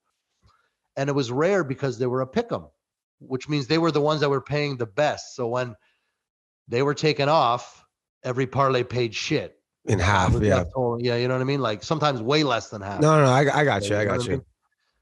[0.96, 2.66] And it was rare because they were a pick 'em,
[3.20, 5.36] which means they were the ones that were paying the best.
[5.36, 5.76] So when
[6.68, 7.84] they were taken off.
[8.24, 9.58] Every parlay paid shit.
[9.84, 10.32] in half.
[10.40, 10.64] Yeah.
[10.98, 11.60] yeah, you know what I mean.
[11.60, 13.00] Like sometimes way less than half.
[13.00, 13.30] No, no, no.
[13.30, 13.96] I, I got you.
[13.96, 14.44] I got you.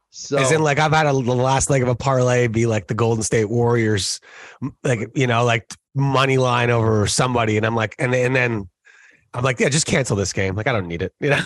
[0.09, 2.88] So As in, like I've had a the last leg of a parlay be like
[2.88, 4.21] the Golden State Warriors,
[4.83, 8.69] like you know, like money line over somebody, and I'm like, and and then
[9.35, 10.57] I'm like, yeah, just cancel this game.
[10.57, 11.12] Like I don't need it.
[11.21, 11.40] You know.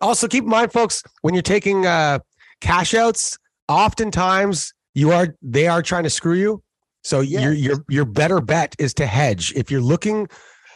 [0.00, 2.18] also, keep in mind, folks, when you're taking uh
[2.60, 6.62] cash outs, oftentimes you are they are trying to screw you.
[7.02, 10.28] So your your your better bet is to hedge if you're looking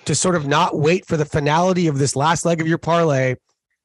[0.06, 3.34] to sort of not wait for the finality of this last leg of your parlay.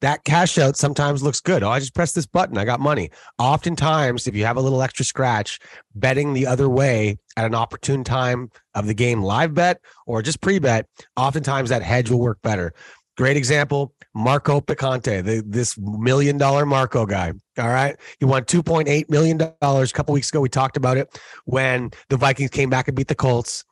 [0.01, 1.63] That cash out sometimes looks good.
[1.63, 2.57] Oh, I just pressed this button.
[2.57, 3.11] I got money.
[3.37, 5.59] Oftentimes if you have a little extra scratch
[5.95, 10.41] betting the other way at an opportune time of the game live bet or just
[10.41, 12.73] pre-bet oftentimes that hedge will work better.
[13.15, 17.95] Great example marco picante the, this million dollar marco guy all right?
[18.19, 19.91] He won 2.8 million dollars.
[19.91, 23.07] A couple weeks ago we talked about it when the vikings came back and beat
[23.07, 23.63] the colts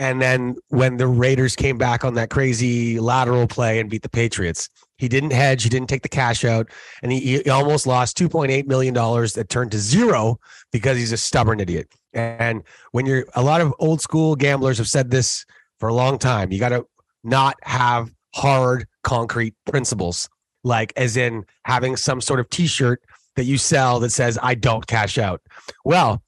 [0.00, 4.08] and then when the raiders came back on that crazy lateral play and beat the
[4.08, 6.68] patriots he didn't hedge he didn't take the cash out
[7.02, 10.40] and he, he almost lost 2.8 million dollars that turned to zero
[10.72, 11.88] because he's a stubborn idiot.
[12.12, 15.44] And when you're a lot of old school gamblers have said this
[15.78, 16.86] for a long time you got to
[17.22, 20.28] not have hard concrete principles
[20.64, 23.02] like as in having some sort of t-shirt
[23.36, 25.42] that you sell that says i don't cash out.
[25.84, 26.22] Well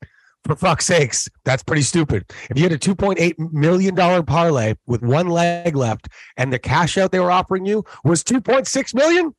[0.44, 2.24] for fuck's sakes that's pretty stupid.
[2.50, 6.98] If you had a 2.8 million dollar parlay with one leg left and the cash
[6.98, 9.35] out they were offering you was 2.6 million,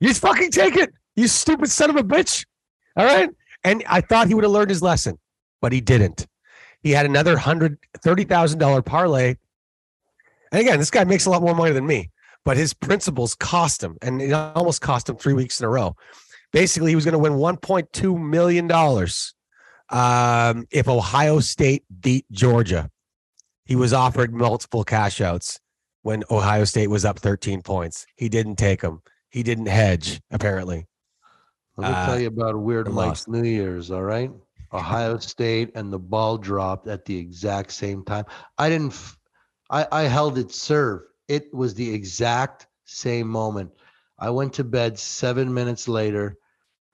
[0.00, 2.44] you fucking take it you stupid son of a bitch.
[2.96, 3.30] All right?
[3.64, 5.18] And i thought he would have learned his lesson
[5.60, 6.26] but he didn't.
[6.82, 9.36] He had another hundred thirty thousand dollar parlay.
[10.50, 12.10] And again this guy makes a lot more money than me
[12.44, 15.94] but his principles cost him and it almost cost him three weeks in a row.
[16.52, 19.34] Basically he was going to win 1.2 million dollars
[19.92, 22.90] um, if ohio state beat georgia
[23.64, 25.60] he was offered multiple cash outs
[26.02, 30.86] when ohio state was up 13 points he didn't take them he didn't hedge apparently
[31.76, 33.28] Let me Uh, tell you about Weird Mike's lost.
[33.28, 34.30] New Year's, all right?
[34.74, 38.24] Ohio State and the ball dropped at the exact same time.
[38.58, 39.18] I didn't, f-
[39.70, 41.02] I, I held it serve.
[41.28, 43.70] It was the exact same moment.
[44.18, 46.36] I went to bed seven minutes later,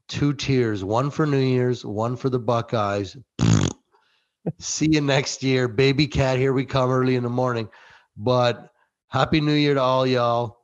[0.08, 3.16] two tears, one for New Year's, one for the Buckeyes.
[4.58, 5.68] See you next year.
[5.68, 7.68] Baby cat, here we come early in the morning.
[8.16, 8.70] But
[9.08, 10.58] happy New Year to all y'all.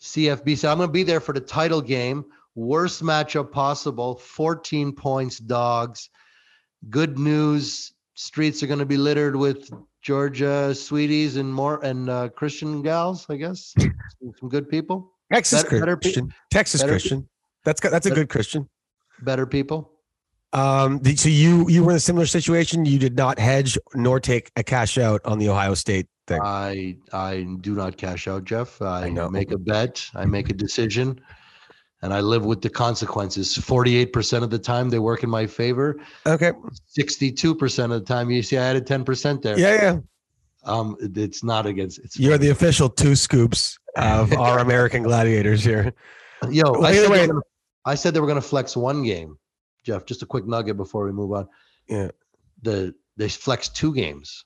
[0.00, 0.58] CFB.
[0.58, 5.38] So I'm going to be there for the title game worst matchup possible 14 points
[5.38, 6.08] dogs
[6.88, 9.70] good news streets are going to be littered with
[10.02, 13.94] georgia sweeties and more and uh, christian gals i guess some,
[14.38, 17.28] some good people texas Better- better pe- christian texas better pe- christian
[17.64, 18.68] that's that's a good christian
[19.22, 19.90] better people
[20.52, 22.86] Um, so you you were in a similar situation.
[22.86, 26.40] You did not hedge nor take a cash out on the Ohio State thing.
[26.42, 30.54] i i do not cash out jeff i, I make a bet i make a
[30.54, 31.20] decision
[32.00, 36.00] and i live with the consequences 48% of the time they work in my favor
[36.26, 36.52] okay.
[36.98, 39.96] 62% of the time you see i added 10% there Yeah, yeah.
[40.64, 45.92] um it's not against it's You're the official two scoops of our American gladiators here.
[46.50, 47.28] Yo, Well, I,
[47.92, 49.38] said they way- were gonna, I said they were going to flex one game,
[49.84, 50.06] Jeff.
[50.06, 51.48] Just a quick nugget before we move on.
[51.88, 52.10] Yeah.
[52.62, 54.44] The they flexed two games.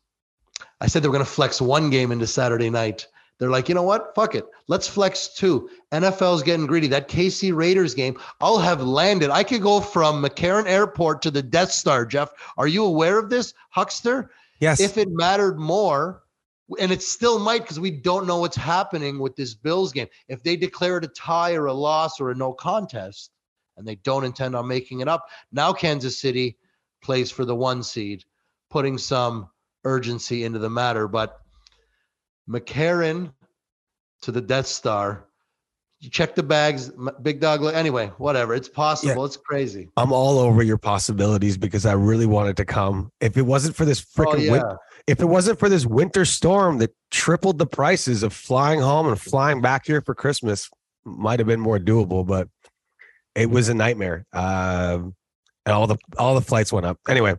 [0.80, 3.06] I said they were going to flex one game into Saturday night.
[3.38, 4.14] They're like, you know what?
[4.16, 4.44] Fuck it.
[4.66, 5.70] Let's flex two.
[5.92, 6.88] NFL's getting greedy.
[6.88, 9.30] That KC Raiders game, I'll have landed.
[9.30, 12.32] I could go from McCarran Airport to the Death Star, Jeff.
[12.56, 14.32] Are you aware of this, Huckster?
[14.60, 14.80] Yes.
[14.80, 16.24] if it mattered more,
[16.80, 20.08] and it still might because we don't know what's happening with this Bills game.
[20.28, 23.30] If they declare it a tie or a loss or a no contest,
[23.76, 26.58] and they don't intend on making it up, now Kansas City
[27.00, 28.24] plays for the one seed,
[28.70, 29.48] putting some
[29.84, 31.06] urgency into the matter.
[31.06, 31.40] But
[32.48, 33.32] McCarran
[34.22, 35.27] to the Death Star.
[36.00, 37.64] You check the bags, big dog.
[37.64, 38.54] Anyway, whatever.
[38.54, 39.24] It's possible.
[39.24, 39.88] It's crazy.
[39.96, 43.10] I'm all over your possibilities because I really wanted to come.
[43.20, 44.52] If it wasn't for this freaking oh yeah.
[44.52, 44.76] win-
[45.08, 49.20] if it wasn't for this winter storm that tripled the prices of flying home and
[49.20, 50.68] flying back here for Christmas,
[51.04, 52.48] might have been more doable, but
[53.34, 54.26] it was a nightmare.
[54.32, 55.14] Um,
[55.64, 56.98] and all the all the flights went up.
[57.08, 57.34] Anyway,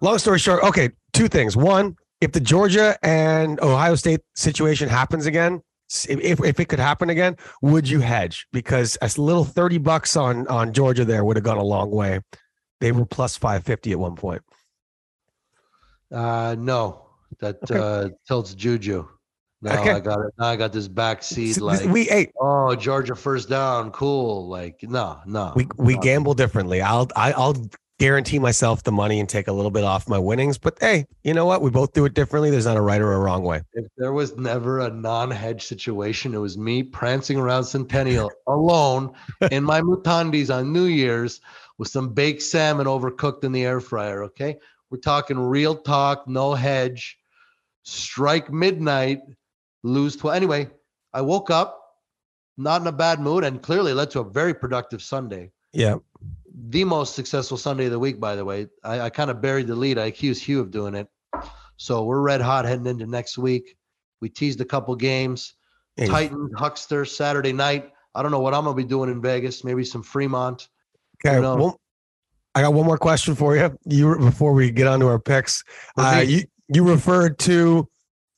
[0.00, 1.56] long story short, okay, two things.
[1.56, 5.62] One, if the Georgia and Ohio State situation happens again,
[6.08, 8.46] if, if, it could happen again, would you hedge?
[8.52, 12.20] Because a little 30 bucks on on Georgia there would have gone a long way.
[12.80, 14.42] They were plus 550 at one point.
[16.10, 17.06] Uh, no,
[17.40, 17.78] that Okay.
[17.78, 19.06] uh, tilts juju.
[19.62, 19.92] Now Okay.
[19.92, 20.34] I got it.
[20.38, 21.60] Now I got this back seat.
[21.60, 24.48] Like, we ate oh, Georgia first down, cool.
[24.48, 25.52] Like, no, no.
[25.54, 26.00] we we no.
[26.00, 26.82] gamble differently.
[26.82, 27.54] I'll I, I'll
[28.02, 30.58] guarantee myself the money and take a little bit off my winnings.
[30.58, 31.62] But hey, you know what?
[31.62, 32.50] We both do it differently.
[32.50, 33.62] There's not a right or a wrong way.
[33.74, 39.12] If there was never a non-hedge situation, it was me prancing around Centennial alone
[39.52, 41.40] in my mutandis on New Year's
[41.78, 44.24] with some baked salmon overcooked in the air fryer.
[44.24, 44.58] Okay,
[44.90, 47.16] we're talking real talk, no hedge.
[47.84, 49.20] Strike midnight,
[49.84, 50.34] lose twelve.
[50.34, 50.68] Anyway,
[51.12, 51.78] I woke up
[52.56, 55.52] not in a bad mood and clearly led to a very productive Sunday.
[55.72, 55.98] Yeah.
[56.54, 58.66] The most successful Sunday of the week, by the way.
[58.84, 59.98] I, I kind of buried the lead.
[59.98, 61.08] I accused Hugh of doing it.
[61.76, 63.76] So we're red hot heading into next week.
[64.20, 65.54] We teased a couple games.
[65.96, 67.92] Hey, Titan, Huckster, Saturday night.
[68.14, 69.64] I don't know what I'm gonna be doing in Vegas.
[69.64, 70.68] Maybe some Fremont.
[71.24, 71.40] Okay.
[71.40, 71.56] No.
[71.56, 71.80] Well,
[72.54, 73.76] I got one more question for you.
[73.84, 75.64] You before we get on to our picks.
[75.96, 77.88] Uh, you you referred to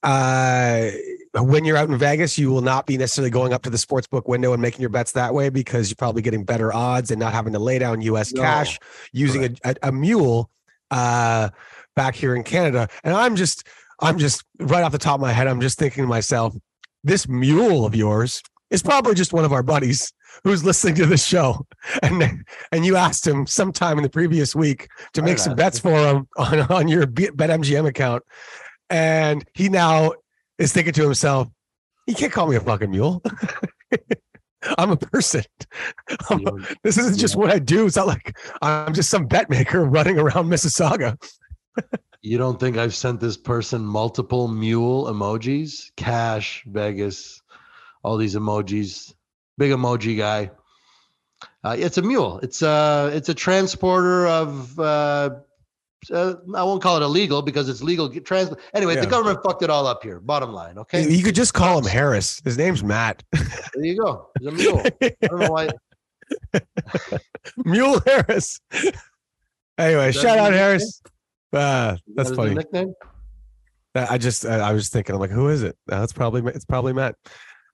[0.03, 0.91] uh,
[1.37, 4.07] when you're out in Vegas, you will not be necessarily going up to the sports
[4.07, 7.19] book window and making your bets that way because you're probably getting better odds and
[7.19, 8.33] not having to lay down U.S.
[8.33, 8.43] No.
[8.43, 8.79] cash
[9.13, 10.49] using a, a, a mule
[10.91, 11.49] uh,
[11.97, 12.89] back here in Canada.
[13.03, 13.67] And I'm just
[14.01, 16.55] I'm just right off the top of my head, I'm just thinking to myself,
[17.03, 21.17] this mule of yours is probably just one of our buddies who's listening to the
[21.17, 21.67] show
[22.03, 25.97] and and you asked him sometime in the previous week to make some bets for
[25.97, 28.23] him on, on your BetMGM account.
[28.91, 30.13] And he now
[30.59, 31.49] is thinking to himself,
[32.07, 33.23] he can't call me a fucking mule.
[34.79, 35.43] I'm a person.
[36.31, 37.87] I'm- You know, this isn't just what I do.
[37.87, 41.17] It's not like I'm just some bet maker running around Mississauga.
[42.23, 45.91] you don't think I've sent this person multiple mule emojis?
[45.97, 47.43] Cash, Vegas,
[48.03, 49.13] all these emojis.
[49.59, 50.51] Big emoji guy.
[51.63, 52.41] Uh, it's a mule.
[52.43, 54.79] It's a it's a transporter of.
[54.79, 55.31] Uh,
[56.11, 58.09] uh, I won't call it illegal because it's legal.
[58.21, 59.03] Trans- anyway, Yeah.
[59.03, 60.21] the government fucked it all up here.
[60.21, 61.09] Bottom line, okay.
[61.09, 62.41] You could just call him Harris.
[62.45, 63.23] His name's Matt.
[63.33, 64.29] There you go.
[64.39, 64.83] He's a mule.
[65.03, 65.69] I don't know why.
[67.65, 68.61] Mule Harris.
[69.79, 70.53] Anyway, shout out?
[70.53, 71.03] Harris.
[71.53, 72.55] Uh, that's That funny.
[72.55, 72.95] Nickname.
[73.95, 75.77] Uh, I just I I was thinking, I'm like, who is it?
[75.91, 77.15] Uh, that's probably it's probably Matt.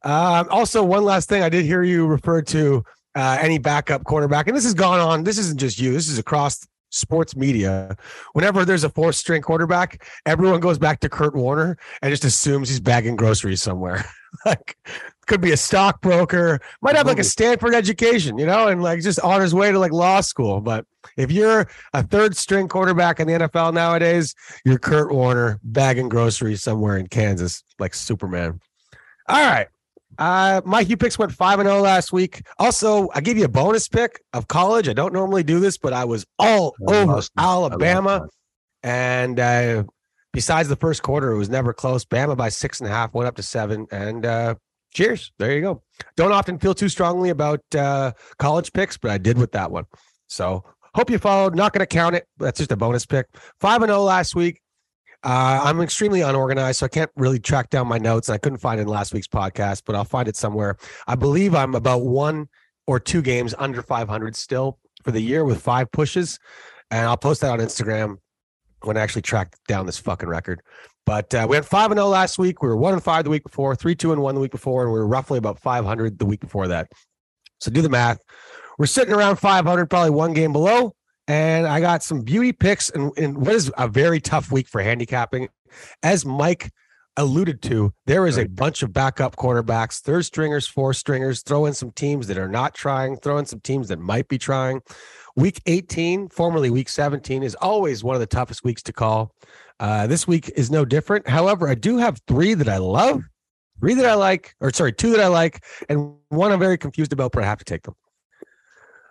[0.03, 2.83] Um, also, one last thing, I did hear you refer to
[3.15, 5.25] uh, any backup quarterback, and this has gone on.
[5.25, 5.93] This isn't just you.
[5.93, 7.97] This is across sports media.
[8.33, 12.69] Whenever there's a fourth string quarterback, everyone goes back to Kurt Warner and just assumes
[12.69, 14.05] he's bagging groceries somewhere.
[14.45, 14.77] like,
[15.27, 19.21] could be a stockbroker, might have like a Stanford education, you know, and like just
[19.21, 20.61] on his way to like law school.
[20.61, 20.85] But
[21.17, 26.65] if you're a third string quarterback in the NFL nowadays, you're Kurt Warner bagging groceries
[26.65, 28.61] somewhere in Kansas, like Superman.
[29.29, 29.69] All right.
[30.21, 32.43] Uh, Mike, you picks went 5 and 0 last week.
[32.59, 34.87] Also, I gave you a bonus pick of college.
[34.87, 37.41] I don't normally do this, but I was all I over lost it.
[37.41, 38.29] I lost Alabama.
[38.83, 39.85] And uh,
[40.35, 42.05] besides the first quarter, it was never close.
[42.05, 43.87] Bama by six and a half went up to seven.
[43.91, 44.57] And uh,
[44.93, 45.33] cheers.
[45.39, 45.83] There you go.
[46.17, 49.87] Don't often feel too strongly about uh, college picks, but I did with that one.
[50.29, 51.55] So hope you followed.
[51.55, 52.27] Not going to count it.
[52.37, 53.27] That's just a bonus pick.
[53.61, 54.61] 5 and 0 last week.
[55.23, 58.31] Uh, I'm extremely unorganized, so I can't really track down my notes.
[58.31, 60.77] I couldn't find it in last week's podcast, but I'll find it somewhere.
[61.07, 62.49] I believe I'm about one
[62.87, 66.39] or two games under 500 still for the year with five pushes,
[66.91, 68.17] and I'll post that on Instagram
[68.83, 70.63] when I actually track down this fucking record.
[71.05, 72.63] But uh, we had five and zero last week.
[72.63, 74.85] We were one and five the week before, three two and one the week before,
[74.85, 76.91] and we were roughly about 500 the week before that.
[77.61, 78.21] So do the math.
[78.79, 80.95] We're sitting around 500, probably one game below.
[81.31, 84.83] And I got some beauty picks and, and what is a very tough week for
[84.83, 85.49] handicapping.
[86.03, 86.73] As Mike
[87.17, 91.73] alluded to, there is a bunch of backup quarterbacks, third stringers, four stringers, throw in
[91.73, 94.81] some teams that are not trying, throw in some teams that might be trying.
[95.37, 99.33] Week 18, formerly week 17, is always one of the toughest weeks to call.
[99.79, 101.29] Uh, this week is no different.
[101.29, 103.23] However, I do have three that I love,
[103.79, 107.13] three that I like, or sorry, two that I like, and one I'm very confused
[107.13, 107.95] about, but I have to take them.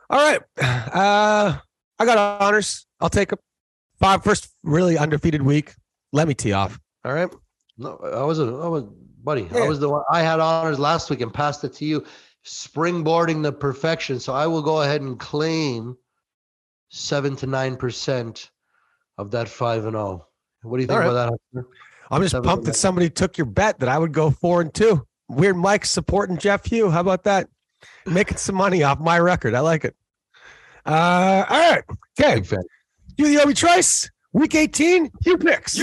[0.09, 0.41] All right.
[0.89, 1.59] Uh,
[1.99, 2.85] I got honors.
[2.99, 3.39] I'll take them.
[3.99, 5.75] Five first really undefeated week.
[6.13, 6.79] Let me tee off.
[7.03, 7.29] All right.
[7.77, 8.83] No, I was a, I was,
[9.23, 9.47] buddy.
[9.51, 9.63] Yeah.
[9.63, 10.03] I was the one.
[10.11, 12.05] I had honors last week and passed it to you,
[12.45, 14.19] springboarding the perfection.
[14.19, 15.97] So I will go ahead and claim
[16.89, 18.49] seven to nine percent
[19.17, 20.27] of that five and zero.
[20.63, 21.65] What do you think All about that?
[22.11, 25.05] I'm just pumped that somebody took your bet that I would go four and two.
[25.27, 26.89] Weird Mike supporting Jeff Hugh.
[26.89, 27.47] How about that?
[28.05, 29.53] Making some money off my record.
[29.53, 29.95] I like it.
[30.89, 31.83] Uh, all right.
[32.19, 32.41] Okay.
[33.15, 34.09] Do the Obi Trice.
[34.33, 35.11] Week 18.
[35.23, 35.79] Hugh picks.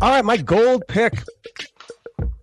[0.00, 1.22] All right, my gold pick.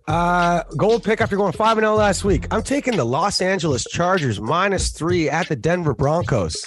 [0.08, 2.48] Uh, gold pick after going 5 0 last week.
[2.50, 6.64] I'm taking the Los Angeles Chargers minus three at the Denver Broncos.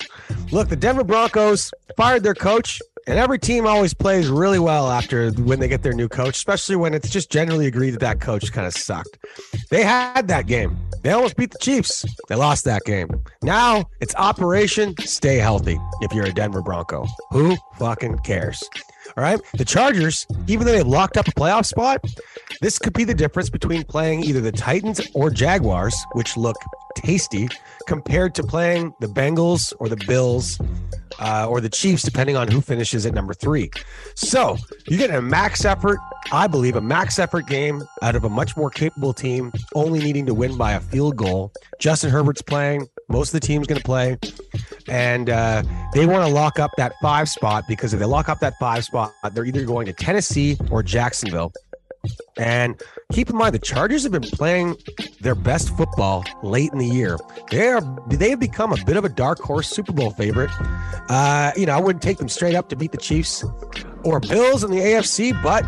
[0.51, 5.31] Look, the Denver Broncos fired their coach And every team always plays really well after
[5.31, 8.51] when they get their new coach, especially when it's just generally agreed that that coach
[8.51, 9.17] kind of sucked.
[9.71, 10.77] They had that game.
[11.01, 12.05] They almost beat the Chiefs.
[12.27, 13.09] They lost that game.
[13.41, 17.07] Now it's Operation Stay Healthy if you're a Denver Bronco.
[17.31, 18.61] Who fucking cares?
[19.17, 19.39] All right.
[19.55, 22.05] The Chargers, even though they've locked up a playoff spot,
[22.61, 26.57] this could be the difference between playing either the Titans or Jaguars, which look
[26.95, 27.49] tasty,
[27.87, 30.59] compared to playing the Bengals or the Bills
[31.19, 33.69] uh, or the Chiefs, depending on who finishes at number three.
[34.15, 35.99] So you get a max effort,
[36.31, 40.25] I believe, a max effort game out of a much more capable team, only needing
[40.25, 41.51] to win by a field goal.
[41.79, 42.87] Justin Herbert's playing.
[43.09, 44.17] Most of the team's going to play.
[44.87, 48.39] And uh, they want to lock up that five spot because if they lock up
[48.39, 51.51] that five spot, they're either going to Tennessee or Jacksonville.
[52.37, 54.77] And keep in mind, the Chargers have been playing
[55.19, 57.17] their best football late in the year.
[57.51, 60.51] They are they have become a bit of a dark horse Super Bowl favorite.
[61.09, 63.43] Uh, you know, I wouldn't take them straight up to beat the Chiefs
[64.03, 65.65] or Bills in the AFC, but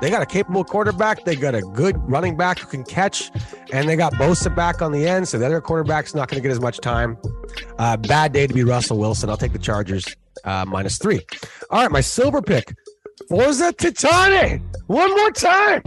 [0.00, 1.24] they got a capable quarterback.
[1.24, 3.30] They got a good running back who can catch,
[3.72, 6.42] and they got Bosa back on the end, so the other quarterback's not going to
[6.42, 7.18] get as much time.
[7.78, 9.28] Uh, bad day to be Russell Wilson.
[9.28, 11.20] I'll take the Chargers uh, minus three.
[11.70, 12.74] All right, my silver pick.
[13.28, 14.62] Forza Titane.
[14.86, 15.82] One more time.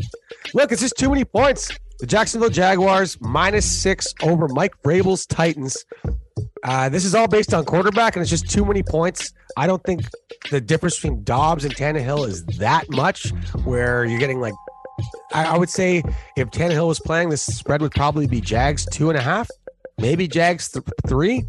[0.54, 1.72] Look, it's just too many points.
[2.00, 5.86] The Jacksonville Jaguars minus six over Mike Vrabel's Titans.
[6.64, 9.34] Uh, this is all based on quarterback, and it's just too many points.
[9.58, 10.02] I don't think
[10.50, 13.30] the difference between Dobbs and Tannehill is that much,
[13.66, 14.54] where you're getting like,
[15.34, 16.04] I, I would say
[16.38, 19.50] if Tannehill was playing, this spread would probably be Jags two and a half,
[19.98, 21.46] maybe Jags th- three.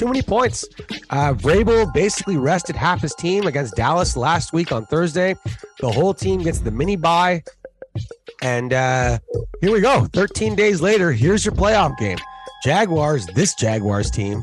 [0.00, 0.64] Too many points.
[1.10, 5.36] Uh, Vrabel basically rested half his team against Dallas last week on Thursday.
[5.80, 7.42] The whole team gets the mini buy.
[8.40, 9.18] And uh,
[9.60, 10.06] here we go.
[10.14, 12.16] 13 days later, here's your playoff game.
[12.64, 14.42] Jaguars, this Jaguars team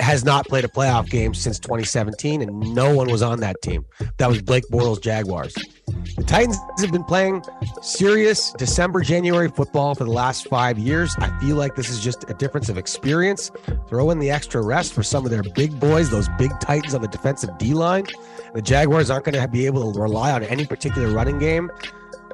[0.00, 3.86] has not played a playoff game since 2017, and no one was on that team.
[4.16, 5.54] That was Blake Bortles Jaguars.
[5.86, 7.44] The Titans have been playing
[7.82, 11.14] serious December, January football for the last five years.
[11.18, 13.50] I feel like this is just a difference of experience.
[13.88, 17.02] Throw in the extra rest for some of their big boys, those big Titans on
[17.02, 18.06] the defensive D line.
[18.54, 21.70] The Jaguars aren't going to be able to rely on any particular running game.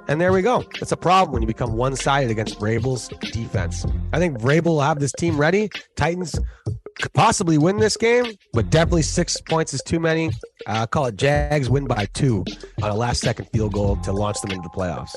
[0.09, 0.65] And there we go.
[0.81, 3.85] It's a problem when you become one sided against Vrabel's defense.
[4.13, 5.71] I think Vrabel will have this team ready.
[5.97, 6.39] Titans
[7.01, 10.31] could possibly win this game, but definitely six points is too many.
[10.67, 12.45] Uh, call it Jags win by two
[12.83, 15.15] on a last second field goal to launch them into the playoffs.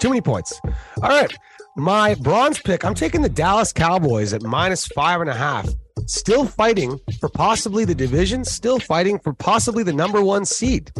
[0.00, 0.60] Too many points.
[1.02, 1.32] All right.
[1.76, 5.68] My bronze pick, I'm taking the Dallas Cowboys at minus five and a half.
[6.06, 10.90] Still fighting for possibly the division, still fighting for possibly the number one seed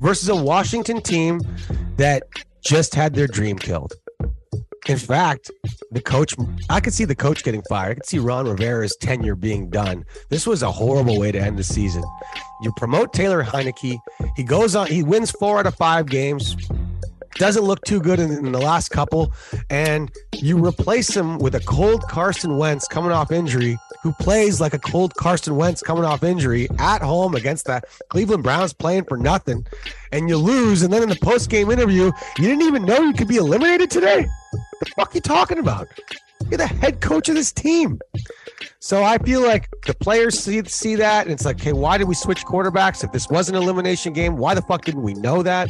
[0.00, 1.40] versus a Washington team
[1.96, 2.24] that
[2.62, 3.94] just had their dream killed.
[4.86, 5.50] In fact,
[5.90, 6.34] the coach,
[6.70, 7.90] I could see the coach getting fired.
[7.90, 10.04] I could see Ron Rivera's tenure being done.
[10.28, 12.04] This was a horrible way to end the season.
[12.62, 13.98] You promote Taylor Heinicke.
[14.36, 16.56] He goes on, he wins four out of five games,
[17.34, 19.32] doesn't look too good in, in the last couple,
[19.70, 24.74] and you replace him with a cold Carson Wentz coming off injury who plays like
[24.74, 29.16] a cold Carson Wentz coming off injury at home against the Cleveland Browns playing for
[29.16, 29.66] nothing,
[30.12, 30.82] and you lose.
[30.82, 33.90] And then in the post game interview, you didn't even know you could be eliminated
[33.90, 34.26] today.
[34.80, 35.88] The fuck you talking about?
[36.50, 38.00] You're the head coach of this team.
[38.80, 42.06] So I feel like the players see see that, and it's like, okay, why did
[42.06, 43.02] we switch quarterbacks?
[43.02, 45.68] If this was an elimination game, why the fuck didn't we know that?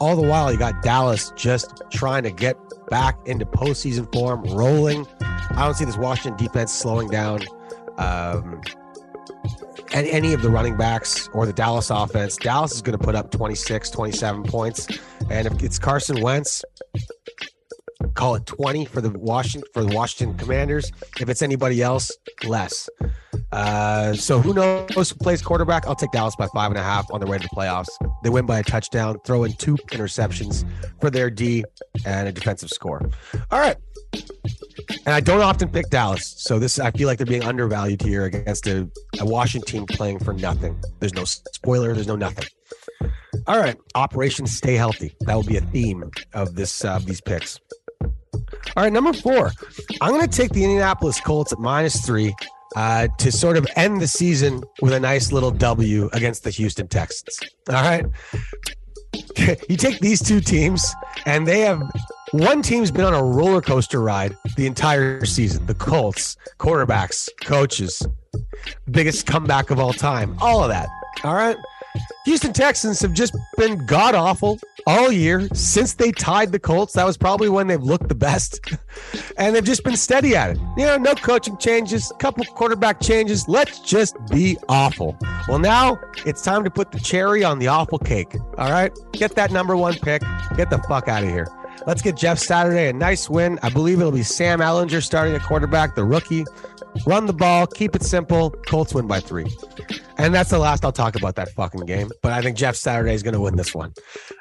[0.00, 2.56] All the while, you got Dallas just trying to get
[2.90, 5.06] back into postseason form, rolling.
[5.20, 7.40] I don't see this Washington defense slowing down.
[7.98, 8.60] Um,
[9.92, 13.14] and any of the running backs or the Dallas offense, Dallas is going to put
[13.14, 14.86] up 26, 27 points.
[15.30, 16.64] And if it's Carson Wentz,
[18.14, 20.92] call it 20 for the Washington for the Washington Commanders.
[21.20, 22.10] If it's anybody else,
[22.44, 22.88] less.
[23.50, 25.86] Uh, so who knows who plays quarterback?
[25.86, 27.88] I'll take Dallas by five and a half on the way to the playoffs.
[28.22, 30.68] They win by a touchdown, throw in two interceptions
[31.00, 31.64] for their D
[32.04, 33.08] and a defensive score.
[33.50, 33.76] All right.
[34.12, 38.24] And I don't often pick Dallas, so this I feel like they're being undervalued here
[38.24, 38.88] against a,
[39.20, 40.78] a Washington team playing for nothing.
[41.00, 41.94] There's no spoiler.
[41.94, 42.46] There's no nothing.
[43.46, 45.14] All right, Operation Stay Healthy.
[45.20, 47.58] That will be a theme of this uh, these picks.
[48.76, 49.52] All right, number four.
[50.00, 52.34] I'm going to take the Indianapolis Colts at minus three
[52.76, 56.88] uh, to sort of end the season with a nice little W against the Houston
[56.88, 57.40] Texans.
[57.68, 58.04] All right.
[59.68, 60.94] you take these two teams,
[61.26, 61.82] and they have
[62.32, 65.66] one team's been on a roller coaster ride the entire season.
[65.66, 68.06] The Colts, quarterbacks, coaches,
[68.90, 70.88] biggest comeback of all time, all of that.
[71.24, 71.56] All right.
[72.26, 76.92] Houston Texans have just been god awful all year since they tied the Colts.
[76.92, 78.60] That was probably when they've looked the best.
[79.38, 80.58] And they've just been steady at it.
[80.76, 83.46] You know, no coaching changes, couple quarterback changes.
[83.46, 85.16] Let's just be awful.
[85.46, 88.34] Well, now it's time to put the cherry on the awful cake.
[88.58, 88.92] All right?
[89.12, 90.22] Get that number one pick.
[90.56, 91.46] Get the fuck out of here.
[91.86, 93.58] Let's get Jeff Saturday a nice win.
[93.62, 96.44] I believe it'll be Sam Ehlinger starting at quarterback, the rookie.
[97.06, 98.50] Run the ball, keep it simple.
[98.66, 99.46] Colts win by three.
[100.16, 102.10] And that's the last I'll talk about that fucking game.
[102.22, 103.92] But I think Jeff Saturday is going to win this one.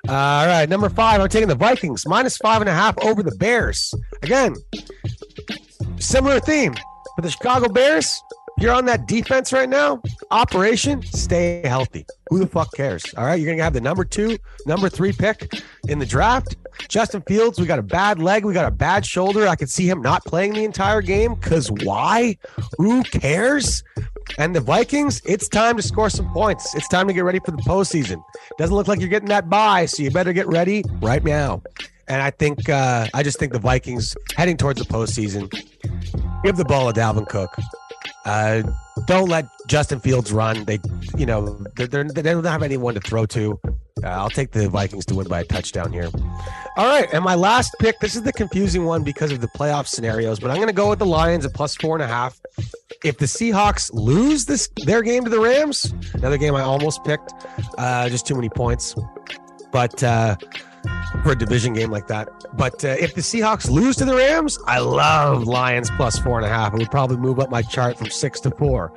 [0.07, 3.21] Uh, all right, number five, I'm taking the Vikings minus five and a half over
[3.21, 3.93] the Bears.
[4.23, 4.55] Again,
[5.99, 6.73] similar theme
[7.15, 8.21] for the Chicago Bears.
[8.59, 10.01] You're on that defense right now.
[10.31, 12.05] Operation, stay healthy.
[12.29, 13.03] Who the fuck cares?
[13.15, 15.53] All right, you're going to have the number two, number three pick
[15.87, 16.55] in the draft.
[16.89, 19.47] Justin Fields, we got a bad leg, we got a bad shoulder.
[19.47, 22.35] I could see him not playing the entire game because why?
[22.77, 23.83] Who cares?
[24.39, 26.73] And the Vikings, it's time to score some points.
[26.75, 28.23] It's time to get ready for the postseason.
[28.57, 31.61] Doesn't look like you're getting that bye, so you better get ready right now.
[32.07, 35.51] And I think, uh, I just think the Vikings heading towards the postseason,
[36.43, 37.55] give the ball to Dalvin Cook.
[38.27, 38.61] Uh,
[39.05, 40.65] don't let Justin Fields run.
[40.65, 40.79] They,
[41.17, 43.59] you know, they're, they're, they don't have anyone to throw to.
[44.03, 46.09] Uh, I'll take the Vikings to win by a touchdown here.
[46.75, 47.99] All right, and my last pick.
[47.99, 50.89] This is the confusing one because of the playoff scenarios, but I'm going to go
[50.89, 52.39] with the Lions at plus four and a half.
[53.03, 57.33] If the Seahawks lose this their game to the Rams, another game I almost picked,
[57.77, 58.93] uh, just too many points.
[59.71, 60.35] But uh,
[61.23, 62.29] for a division game like that.
[62.55, 66.45] But uh, if the Seahawks lose to the Rams, I love Lions plus four and
[66.45, 66.73] a half.
[66.73, 68.93] It would probably move up my chart from six to four.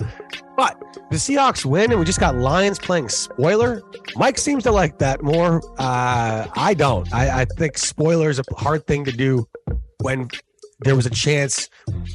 [0.57, 0.79] But
[1.11, 3.83] the Seahawks win, and we just got Lions playing spoiler.
[4.17, 5.63] Mike seems to like that more.
[5.79, 7.13] Uh, I don't.
[7.13, 9.49] I, I think spoiler is a hard thing to do
[10.01, 10.29] when
[10.81, 11.69] there was a chance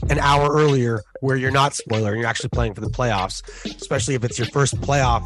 [0.09, 4.15] an hour earlier where you're not spoiler and you're actually playing for the playoffs, especially
[4.15, 5.23] if it's your first playoff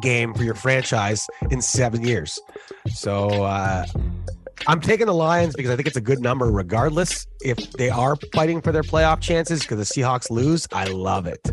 [0.00, 2.38] game for your franchise in seven years.
[2.88, 3.86] So uh,
[4.66, 8.16] I'm taking the Lions because I think it's a good number, regardless if they are
[8.32, 9.62] fighting for their playoff chances.
[9.62, 11.52] Because the Seahawks lose, I love it.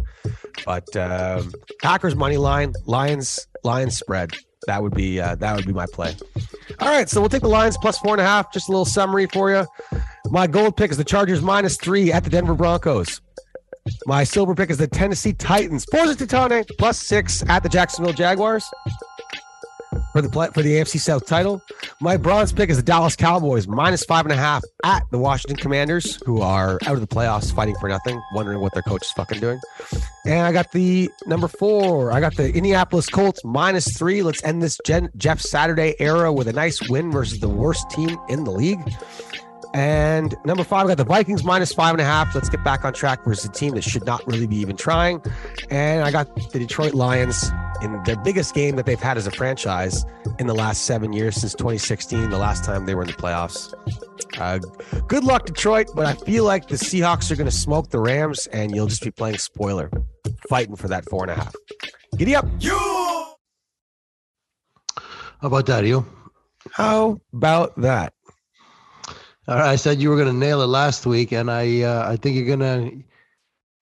[0.65, 1.51] But um,
[1.81, 4.31] Packers money line, Lions, Lions spread.
[4.67, 6.15] That would be uh, that would be my play.
[6.79, 8.53] All right, so we'll take the Lions plus four and a half.
[8.53, 9.65] Just a little summary for you.
[10.29, 13.21] My gold pick is the Chargers minus three at the Denver Broncos.
[14.05, 15.85] My silver pick is the Tennessee Titans.
[15.91, 18.69] Forza Titane plus six at the Jacksonville Jaguars
[20.11, 21.61] for the play, for the AFC South title.
[21.99, 25.57] My bronze pick is the Dallas Cowboys minus five and a half at the Washington
[25.57, 29.11] Commanders, who are out of the playoffs, fighting for nothing, wondering what their coach is
[29.11, 29.59] fucking doing.
[30.25, 32.11] And I got the number four.
[32.11, 34.21] I got the Indianapolis Colts minus three.
[34.21, 38.43] Let's end this Jeff Saturday era with a nice win versus the worst team in
[38.43, 38.81] the league.
[39.73, 42.35] And number five, I got the Vikings minus five and a half.
[42.35, 45.21] Let's get back on track versus a team that should not really be even trying.
[45.69, 47.51] And I got the Detroit Lions
[47.81, 50.05] in their biggest game that they've had as a franchise
[50.39, 53.73] in the last seven years since 2016, the last time they were in the playoffs.
[54.37, 54.59] Uh,
[55.07, 58.47] good luck, Detroit, but I feel like the Seahawks are going to smoke the Rams,
[58.47, 59.89] and you'll just be playing spoiler,
[60.49, 61.55] fighting for that four and a half.
[62.17, 62.45] Giddy up.
[62.59, 62.77] You!
[65.41, 66.05] How about that, you?
[66.71, 68.13] How about that?
[69.47, 72.11] All right, I said you were going to nail it last week, and I uh,
[72.11, 72.91] I think you're gonna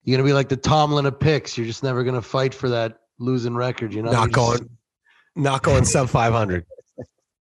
[0.04, 1.58] you're gonna be like the Tomlin of picks.
[1.58, 3.92] You're just never gonna fight for that losing record.
[3.92, 4.70] You know, Not You just- going,
[5.36, 6.64] not going sub 500.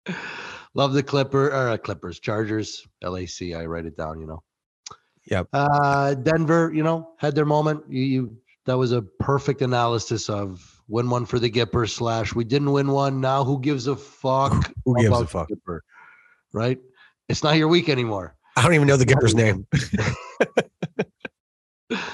[0.76, 3.53] Love the Clipper or uh, Clippers, Chargers, LAC.
[3.56, 4.20] I write it down.
[4.20, 4.43] You know.
[5.32, 5.47] Yep.
[5.53, 7.84] Uh, Denver, you know, had their moment.
[7.89, 12.43] You, you that was a perfect analysis of win one for the Gipper slash we
[12.43, 13.20] didn't win one.
[13.22, 14.72] Now who gives a fuck?
[14.86, 15.49] Who gives a fuck?
[15.49, 15.80] Gipper,
[16.53, 16.78] right?
[17.30, 18.36] It's not your week anymore.
[18.57, 19.67] I don't even know the Gipper's name.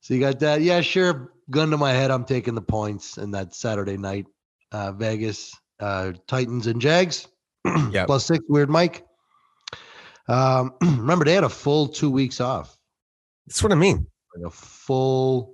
[0.00, 0.62] So you got that.
[0.62, 1.34] Yeah, sure.
[1.50, 4.24] Gun to my head, I'm taking the points in that Saturday night
[4.72, 7.28] uh, Vegas uh, Titans and Jags.
[7.92, 8.06] Yep.
[8.06, 8.42] Plus six.
[8.48, 9.04] Weird Mike.
[10.28, 12.74] Um, remember, they had a full two weeks off.
[13.46, 14.06] That's what I mean.
[14.34, 15.52] Like a full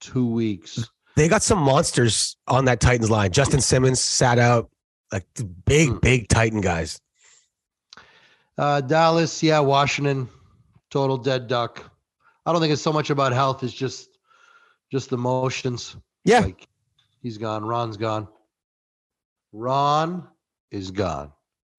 [0.00, 0.88] two weeks.
[1.16, 3.32] They got some monsters on that Titans line.
[3.32, 4.70] Justin Simmons sat out,
[5.10, 5.26] like
[5.64, 5.98] big, Hmm.
[5.98, 7.00] big Titan guys.
[8.56, 10.28] Uh, Dallas, yeah, Washington,
[10.90, 11.90] total dead duck.
[12.46, 14.08] I don't think it's so much about health; it's just
[14.92, 15.96] just the motions.
[16.24, 16.40] Yeah.
[16.40, 16.68] like
[17.20, 17.64] he's gone.
[17.64, 18.28] Ron's gone.
[19.52, 20.26] Ron
[20.70, 21.32] is gone.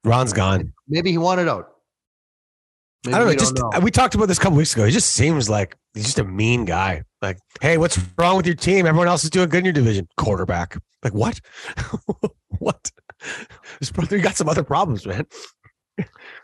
[0.04, 0.74] Ron's gone.
[0.88, 1.72] Maybe he wanted out.
[3.06, 3.32] Maybe I don't know.
[3.34, 3.80] we Just know.
[3.82, 4.86] we talked about this a couple weeks ago.
[4.86, 7.04] He just seems like he's just a mean guy.
[7.22, 8.86] Like, hey, what's wrong with your team?
[8.86, 10.08] Everyone else is doing good in your division.
[10.18, 10.78] Quarterback.
[11.04, 11.40] Like what?
[12.60, 12.92] what?
[13.80, 15.26] This brother, you got some other problems, man.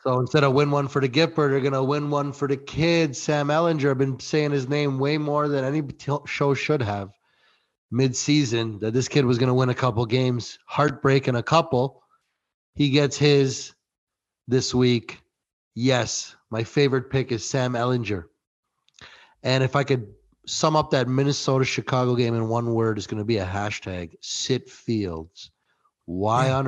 [0.03, 3.15] So instead of win one for the Gipper, they're gonna win one for the kid,
[3.15, 3.91] Sam Ehlinger.
[3.91, 7.11] I've been saying his name way more than any t- show should have.
[7.93, 12.01] mid-season that this kid was going to win a couple games, heartbreak in a couple.
[12.73, 13.73] He gets his
[14.47, 15.19] this week.
[15.75, 18.23] Yes, my favorite pick is Sam Ehlinger.
[19.43, 20.07] And if I could
[20.47, 24.13] sum up that Minnesota Chicago game in one word, it's going to be a hashtag
[24.21, 25.51] sit fields.
[26.05, 26.59] Why Yeah.
[26.59, 26.67] on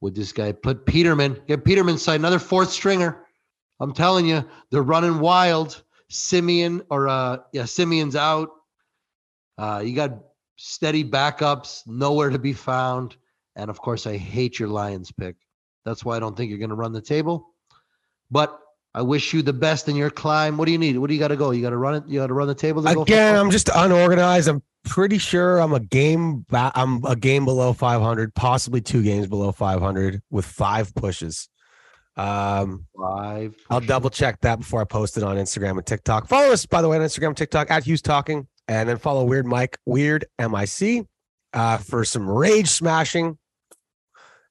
[0.00, 3.26] would this guy put Peterman, get Peterman side, another fourth stringer?
[3.80, 5.82] I'm telling you, they're running wild.
[6.08, 8.50] Simeon or uh yeah, Simeon's out.
[9.56, 10.18] Uh you got
[10.56, 13.16] steady backups, nowhere to be found.
[13.56, 15.36] And of course, I hate your Lions pick.
[15.84, 17.54] That's why I don't think you're gonna run the table.
[18.30, 18.58] But
[18.94, 20.56] I wish you the best in your climb.
[20.56, 20.98] What do you need?
[20.98, 21.52] What do you got to go?
[21.52, 22.04] You got to run it.
[22.08, 22.86] You got to run the table.
[22.86, 23.36] Again.
[23.36, 24.48] I'm just unorganized.
[24.48, 26.44] I'm pretty sure I'm a game.
[26.52, 31.48] I'm a game below 500, possibly two games below 500 with five pushes.
[32.16, 33.54] Um, five.
[33.70, 36.28] I'll double check that before I post it on Instagram and TikTok.
[36.28, 39.46] Follow us, by the way, on Instagram TikTok at Hughes Talking, and then follow Weird
[39.46, 41.06] Mike, Weird MIC,
[41.52, 43.38] uh, for some rage smashing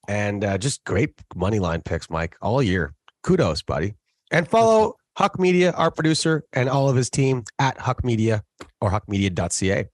[0.08, 2.94] and uh, just great money line picks, Mike, all year.
[3.24, 3.94] Kudos, buddy.
[4.32, 8.44] And follow Huck Media, our producer, and all of his team at Huck Media
[8.82, 9.88] or huckmedia.ca.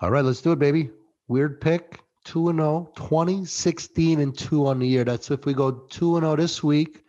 [0.00, 0.90] All right, let's do it, baby.
[1.26, 2.00] Weird pick.
[2.24, 5.02] 2 and 0, 20, 16 and 2 on the year.
[5.02, 7.04] That's if we go 2 and 0 this week,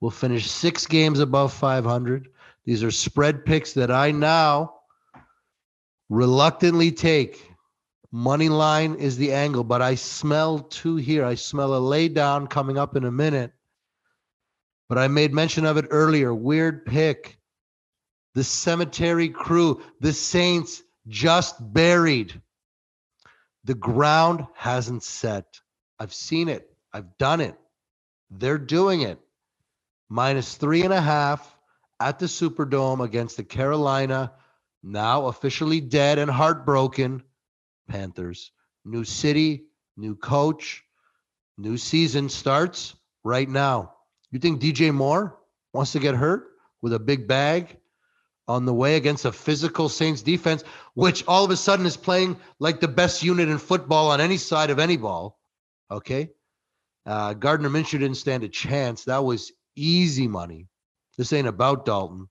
[0.00, 2.28] we'll finish 6 games above 500.
[2.64, 4.74] These are spread picks that I now
[6.08, 7.50] reluctantly take.
[8.12, 11.24] Money line is the angle, but I smell two here.
[11.24, 13.52] I smell a lay down coming up in a minute.
[14.88, 16.32] But I made mention of it earlier.
[16.32, 17.38] Weird pick.
[18.34, 22.40] The cemetery crew, the Saints just buried.
[23.64, 25.60] The ground hasn't set.
[25.98, 26.70] I've seen it.
[26.92, 27.56] I've done it.
[28.30, 29.18] They're doing it.
[30.08, 31.56] Minus three and a half
[32.00, 34.32] at the Superdome against the Carolina,
[34.82, 37.22] now officially dead and heartbroken
[37.88, 38.50] Panthers.
[38.84, 39.64] New city,
[39.96, 40.84] new coach,
[41.56, 43.94] new season starts right now.
[44.30, 45.38] You think DJ Moore
[45.72, 46.48] wants to get hurt
[46.82, 47.78] with a big bag
[48.46, 50.64] on the way against a physical Saints defense,
[50.94, 54.36] which all of a sudden is playing like the best unit in football on any
[54.36, 55.38] side of any ball?
[55.90, 56.30] Okay.
[57.06, 59.04] Uh, Gardner Minshew didn't stand a chance.
[59.04, 60.68] That was easy money.
[61.16, 62.28] This ain't about Dalton.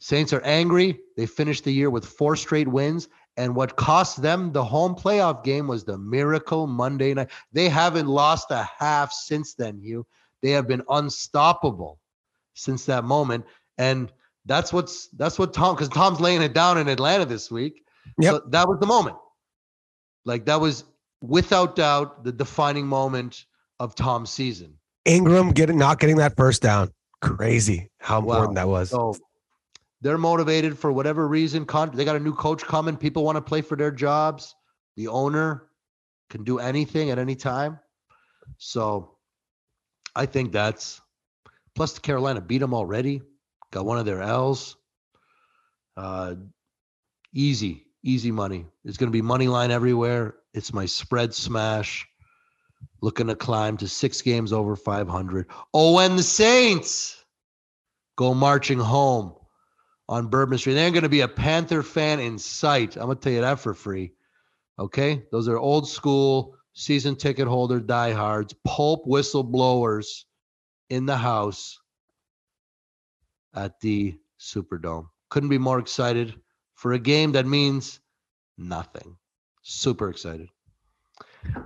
[0.00, 1.00] Saints are angry.
[1.16, 3.08] They finished the year with four straight wins.
[3.36, 7.30] And what cost them the home playoff game was the miracle Monday night.
[7.52, 10.06] They haven't lost a half since then, Hugh.
[10.42, 12.00] They have been unstoppable
[12.54, 13.44] since that moment.
[13.76, 14.12] And
[14.48, 17.84] that's what's that's what Tom because Tom's laying it down in Atlanta this week.
[18.18, 18.32] Yep.
[18.32, 19.16] So that was the moment.
[20.24, 20.84] Like that was
[21.20, 23.44] without doubt the defining moment
[23.78, 24.74] of Tom's season.
[25.04, 26.90] Ingram getting not getting that first down.
[27.20, 28.34] Crazy how Wow.
[28.34, 28.90] important that was.
[28.90, 29.14] So
[30.00, 31.66] they're motivated for whatever reason.
[31.92, 32.96] They got a new coach coming.
[32.96, 34.54] People want to play for their jobs.
[34.96, 35.68] The owner
[36.30, 37.78] can do anything at any time.
[38.56, 39.16] So
[40.16, 41.00] I think that's
[41.74, 43.22] plus the Carolina beat them already.
[43.70, 44.76] Got one of their L's.
[45.96, 46.34] Uh,
[47.32, 48.66] easy, easy money.
[48.84, 50.36] It's going to be money line everywhere.
[50.54, 52.06] It's my spread smash.
[53.00, 55.46] Looking to climb to six games over 500.
[55.74, 57.24] Oh, and the Saints
[58.16, 59.34] go marching home
[60.08, 62.96] on Bourbon Street, they're going to be a Panther fan in sight.
[62.96, 64.12] I'm going to tell you that for free.
[64.78, 65.22] Okay.
[65.30, 70.24] Those are old school season ticket holder diehards, pulp whistleblowers
[70.88, 71.78] in the house
[73.54, 75.08] at the Superdome.
[75.30, 76.34] Couldn't be more excited
[76.74, 78.00] for a game that means
[78.56, 79.16] nothing.
[79.62, 80.48] Super excited.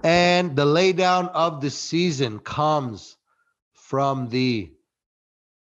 [0.03, 3.17] And the laydown of the season comes
[3.73, 4.73] from the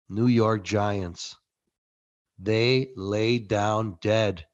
[0.08, 1.36] New York Giants.
[2.38, 4.46] They lay down dead.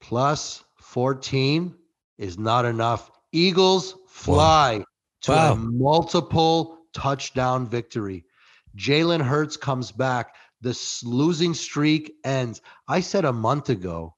[0.00, 1.74] Plus 14
[2.18, 3.10] is not enough.
[3.32, 4.84] Eagles fly
[5.22, 5.52] to Wow.
[5.52, 8.24] a multiple touchdown victory.
[8.76, 10.34] Jalen Hurts comes back.
[10.60, 12.60] The losing streak ends.
[12.86, 14.14] I said a month ago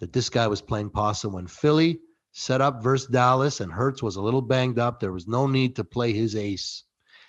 [0.00, 2.00] that this guy was playing possum when Philly
[2.32, 4.98] set up versus Dallas and Hurts was a little banged up.
[4.98, 6.82] There was no need to play his ace.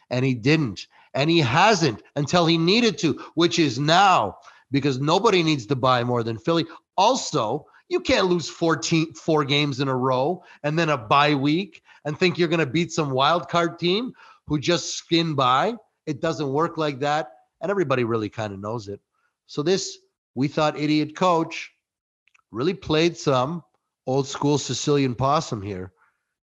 [0.09, 0.87] And he didn't.
[1.13, 4.37] And he hasn't until he needed to, which is now
[4.71, 6.65] because nobody needs to buy more than Philly.
[6.97, 11.81] Also, you can't lose 14 four games in a row and then a bye week
[12.03, 14.11] and think you're going to beat some wild card team
[14.47, 15.75] who just skin by.
[16.05, 17.31] It doesn't work like that.
[17.61, 18.99] And everybody really kind of knows it.
[19.47, 19.97] So this,
[20.35, 21.71] we thought idiot coach
[22.51, 23.63] really played some
[24.07, 25.91] old school Sicilian possum here.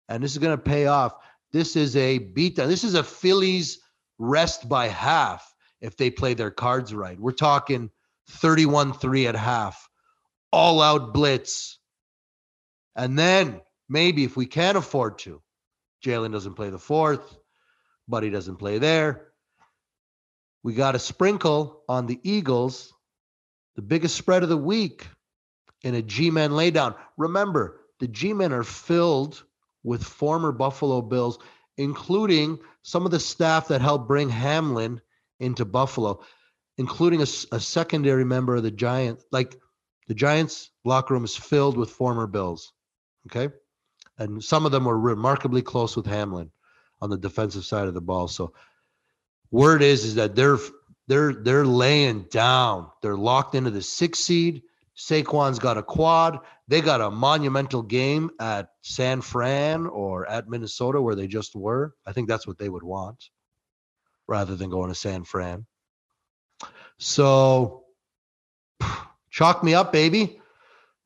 [0.08, 1.14] And this is going to pay off.
[1.52, 2.66] This is a beatdown.
[2.66, 3.80] This is a Phillies
[4.18, 7.18] rest by half if they play their cards right.
[7.18, 7.90] We're talking
[8.28, 9.88] 31 3 at half.
[10.52, 11.78] all out blitz.
[12.94, 15.42] And then maybe if we can afford to,
[16.04, 17.36] Jalen doesn't play the fourth,
[18.08, 19.31] Buddy doesn't play there.
[20.62, 22.92] We got a sprinkle on the Eagles,
[23.76, 25.06] the biggest spread of the week
[25.82, 26.94] in a G Men laydown.
[27.16, 29.42] Remember, the G Men are filled
[29.82, 31.38] with former Buffalo Bills,
[31.76, 35.00] including some of the staff that helped bring Hamlin
[35.40, 36.22] into Buffalo,
[36.78, 39.24] including a secondary member of the Giants.
[39.32, 39.60] Like
[40.06, 42.72] the Giants locker room is filled with former Bills.
[43.26, 43.52] Okay.
[44.18, 46.52] And some of them were remarkably close with Hamlin
[47.00, 48.28] on the defensive side of the ball.
[48.28, 48.52] So
[49.52, 50.58] word is is that they're
[51.06, 52.90] they're they're laying down.
[53.02, 54.62] They're locked into the six seed.
[54.96, 56.40] Saquon's got a quad.
[56.68, 61.94] They got a monumental game at San Fran or at Minnesota where they just were.
[62.06, 63.30] I think that's what they would want
[64.26, 65.66] rather than going to San Fran.
[66.98, 67.84] So
[69.30, 70.40] chalk me up, baby.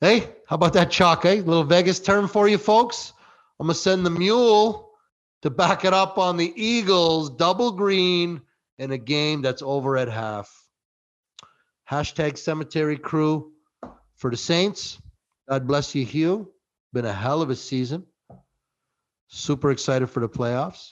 [0.00, 1.36] Hey, how about that chalk, eh?
[1.36, 3.12] Little Vegas term for you folks.
[3.58, 4.85] I'm gonna send the mule
[5.46, 8.40] to back it up on the Eagles, double green
[8.78, 10.52] in a game that's over at half.
[11.88, 13.52] Hashtag cemetery crew
[14.16, 15.00] for the Saints.
[15.48, 16.52] God bless you, Hugh.
[16.92, 18.04] Been a hell of a season.
[19.28, 20.88] Super excited for the playoffs.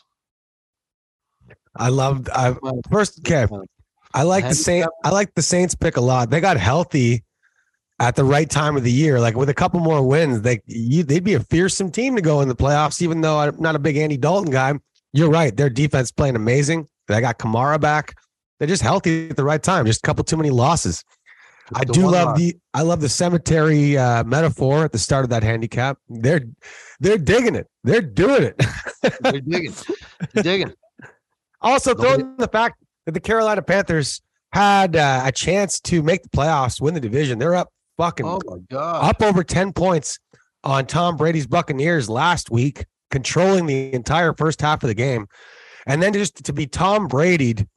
[1.75, 2.31] I loved.
[2.31, 2.55] I
[2.93, 3.49] first, okay.
[4.15, 4.87] I like the Saint.
[5.03, 6.31] I like the Saints pick a lot.
[6.31, 7.25] They got healthy
[8.01, 9.21] at the right time of the year.
[9.21, 12.41] Like with a couple more wins, they you, they'd be a fearsome team to go
[12.41, 13.03] in the playoffs.
[13.03, 14.75] Even though I'm not a big Andy Dalton guy,
[15.13, 15.57] you're right.
[15.57, 16.89] Their defense playing amazing.
[17.09, 18.15] They got Kamara back.
[18.59, 19.87] They're just healthy at the right time.
[19.87, 21.05] Just a couple too many losses.
[21.75, 22.39] I do love loss.
[22.39, 25.99] the I love the cemetery uh, metaphor at the start of that handicap.
[26.09, 26.43] They're
[27.01, 27.69] they're digging it.
[27.85, 28.63] They're doing it.
[29.21, 29.75] They're digging.
[30.33, 30.73] They're digging.
[31.61, 34.23] Also, throw Nobody- in the fact that the Carolina Panthers
[34.53, 37.39] had uh, a chance to make the playoffs, win the division.
[37.39, 39.05] They're up fucking Oh my god.
[39.05, 40.19] up over 10 points
[40.63, 45.27] on Tom Brady's Buccaneers last week, controlling the entire first half of the game.
[45.87, 47.69] And then just to be Tom Brady'd,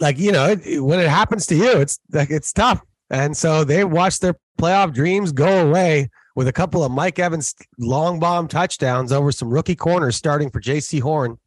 [0.00, 2.80] like, you know, it- when it happens to you, it's like it's tough.
[3.10, 7.54] And so they watched their playoff dreams go away with a couple of Mike Evans
[7.78, 11.38] long bomb touchdowns over some rookie corners starting for Jaycee Horn.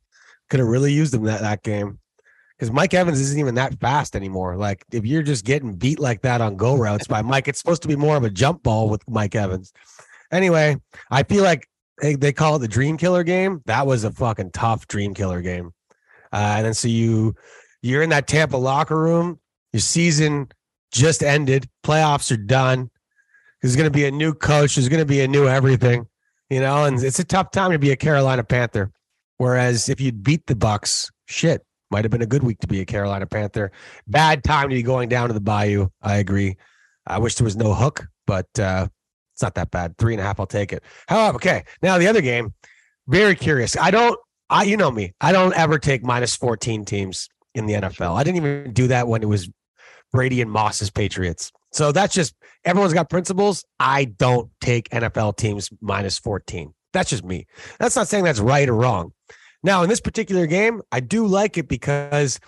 [0.50, 2.00] Could have really used them that, that game.
[2.58, 4.58] Because Mike Evans isn't even that fast anymore.
[4.58, 7.84] Like if you're just getting beat like that on go routes by Mike, it's supposed
[7.84, 9.74] to be more of a jump ball with Mike Evans.
[10.32, 10.78] Anyway,
[11.12, 11.68] I feel like
[12.02, 13.62] they, they call it the dream killer game.
[13.66, 15.72] That was a fucking tough dream killer game.
[16.34, 17.36] Uh, and then so you
[17.82, 19.40] you're in that Tampa locker room.
[19.72, 20.50] Your season
[20.92, 21.70] just ended.
[21.84, 22.90] Playoffs are done.
[23.62, 24.76] There's going to be a new coach.
[24.76, 26.08] There's going to be a new everything,
[26.50, 26.86] you know.
[26.86, 28.92] And it's a tough time to be a Carolina Panther.
[29.38, 32.82] Whereas if you'd beat the Bucs, shit, might have been a good week to be
[32.82, 33.72] a Carolina Panther.
[34.08, 35.88] Bad time to be going down to the Bayou.
[36.02, 36.58] I agree.
[37.06, 38.88] I wish there was no hook, but uh,
[39.34, 39.98] it's not that bad.
[39.98, 40.84] Three and a half, I'll take it.
[41.08, 41.64] However, okay.
[41.82, 42.54] Now the other game,
[43.08, 43.78] very curious.
[43.78, 44.20] I don't.
[44.50, 45.14] I you know me.
[45.20, 48.16] I don't ever take minus fourteen teams in the NFL.
[48.16, 49.50] I didn't even do that when it was
[50.12, 51.52] Brady and Moss's Patriots.
[51.72, 52.34] So that's just
[52.64, 53.66] everyone's got principles.
[53.80, 56.74] I don't take NFL teams minus 14.
[56.94, 57.46] That's just me.
[57.80, 59.12] That's not saying that's right or wrong.
[59.68, 62.40] Now, in this particular game, I do like it because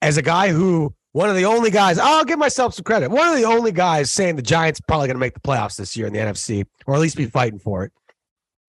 [0.00, 3.10] as a guy who one of the only guys, I'll give myself some credit.
[3.10, 5.94] One of the only guys saying the Giants probably going to make the playoffs this
[5.94, 7.92] year in the NFC, or at least be fighting for it.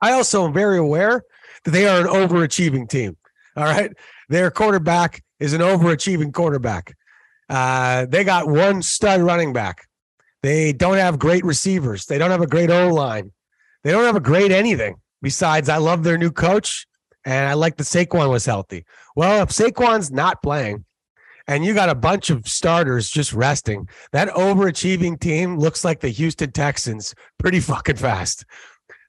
[0.02, 1.24] I also am very aware
[1.64, 3.16] that they are an overachieving team.
[3.56, 3.90] All right.
[4.28, 6.98] Their quarterback is an overachieving quarterback.
[7.50, 9.88] Uh, they got one stud running back.
[10.44, 12.08] They don't have great receivers.
[12.08, 13.32] They don't have a great O line.
[13.86, 14.96] They don't have a great anything.
[15.22, 16.86] Besides, I love their new coach
[17.26, 18.86] and I like the Saquon was healthy.
[19.16, 20.86] Well, if Saquon's not playing
[21.48, 26.10] and you got a bunch of starters just resting, that overachieving team looks like the
[26.10, 28.46] Houston Texans pretty fucking fast.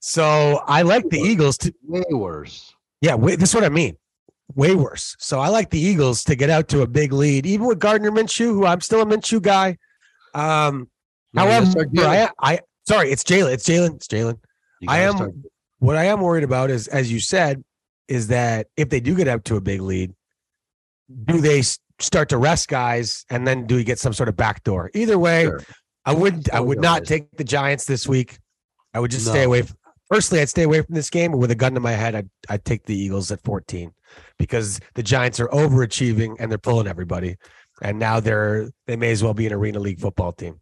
[0.01, 2.75] So I like the Eagles to Way worse.
[3.01, 3.97] yeah, wait, this is what I mean.
[4.55, 5.17] Way worse.
[5.19, 8.11] So I like the Eagles to get out to a big lead, even with Gardner
[8.11, 9.77] Minshew, who I'm still a Minshew guy.
[10.35, 10.89] Um,
[11.35, 11.87] however.
[11.99, 13.53] I, I sorry, it's Jalen.
[13.53, 13.97] It's Jalen.
[13.97, 14.39] It's Jalen.
[14.89, 15.43] I am
[15.79, 17.64] what I am worried about is, as you said,
[18.09, 20.15] is that if they do get up to a big lead,
[21.25, 21.63] do they
[21.99, 24.91] start to rest guys and then do we get some sort of backdoor?
[24.95, 25.61] Either way, Sure.
[26.07, 26.53] I wouldn't.
[26.53, 28.39] I would not take the Giants this week.
[28.95, 29.63] I would just stay away.
[29.63, 29.77] From,
[30.09, 31.33] firstly, I'd stay away from this game.
[31.33, 33.93] But with a gun to my head, I'd I'd take the Eagles at 14
[34.39, 37.37] because the Giants are overachieving and they're pulling everybody,
[37.83, 40.61] and now they're they may as well be an Arena League football team.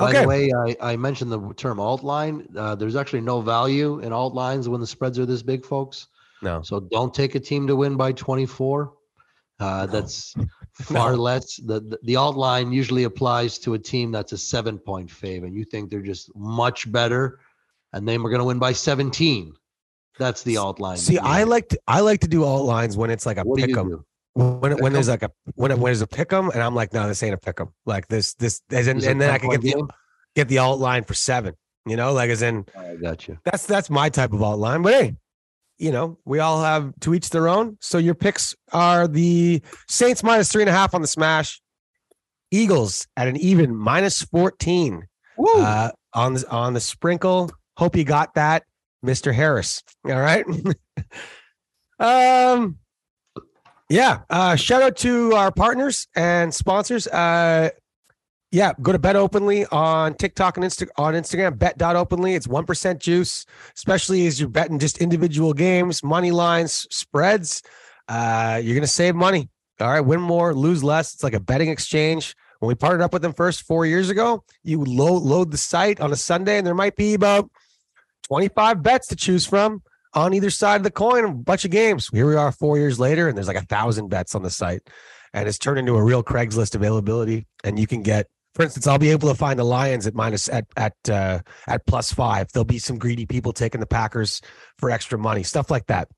[0.00, 0.12] Okay.
[0.12, 2.48] By the way, I, I mentioned the term alt line.
[2.56, 6.08] Uh, there's actually no value in alt lines when the spreads are this big, folks.
[6.42, 6.62] No.
[6.62, 8.92] So don't take a team to win by 24.
[9.60, 10.34] Uh, that's
[10.82, 11.22] far No.
[11.22, 11.56] less.
[11.56, 15.44] The, the the alt line usually applies to a team that's a seven point fave,
[15.44, 17.38] and you think they're just much better,
[17.92, 19.54] and then we're going to win by seventeen.
[20.18, 20.96] That's the alt line.
[20.96, 23.58] See, I like to, I like to do alt lines when it's like a What
[23.58, 23.88] pick 'em.
[23.90, 24.04] do?
[24.34, 27.06] When when there's like a when when there's a pick 'em, and I'm like, no,
[27.06, 27.68] this ain't a pick 'em.
[27.86, 29.86] Like this this as in, and then I can get the
[30.34, 31.54] get the alt line for seven.
[31.86, 33.38] You know, like as in I got you.
[33.44, 34.82] that's that's my type of alt line.
[34.82, 35.16] But hey,
[35.78, 37.76] you know, we all have to each their own.
[37.80, 41.60] So your picks are the Saints minus three and a half on the smash,
[42.50, 45.06] Eagles at an even minus fourteen
[45.38, 47.50] uh, on the on the sprinkle.
[47.76, 48.64] Hope you got that,
[49.02, 49.82] Mister Harris.
[50.06, 50.44] All right.
[51.98, 52.78] um.
[53.90, 54.20] Yeah.
[54.30, 57.06] Uh, shout out to our partners and sponsors.
[57.06, 57.70] Uh,
[58.54, 61.58] yeah, go to Bet Openly on TikTok and Insta- on Instagram.
[61.58, 62.34] Bet.openly.
[62.34, 63.46] It's one percent juice,
[63.76, 67.62] especially as you're betting just individual games, money lines, spreads.
[68.06, 69.48] Uh, you're gonna save money.
[69.80, 71.14] All right, win more, lose less.
[71.14, 72.36] It's like a betting exchange.
[72.60, 75.58] When we partnered up with them first four years ago, you would load load the
[75.58, 77.50] site on a Sunday, and there might be about
[78.28, 79.82] 25 bets to choose from
[80.14, 82.08] on either side of the coin, a bunch of games.
[82.12, 84.88] Here we are four years later, and there's like a thousand bets on the site.
[85.32, 87.48] And it's turned into a real Craigslist availability.
[87.64, 90.48] And you can get, for instance, I'll be able to find the Lions at minus
[90.48, 92.50] at at uh, at plus five.
[92.52, 94.40] There'll be some greedy people taking the Packers
[94.78, 96.08] for extra money, stuff like that.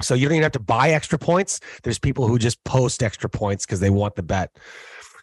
[0.00, 1.60] So you don't even have to buy extra points.
[1.82, 4.50] There's people who just post extra points because they want the bet.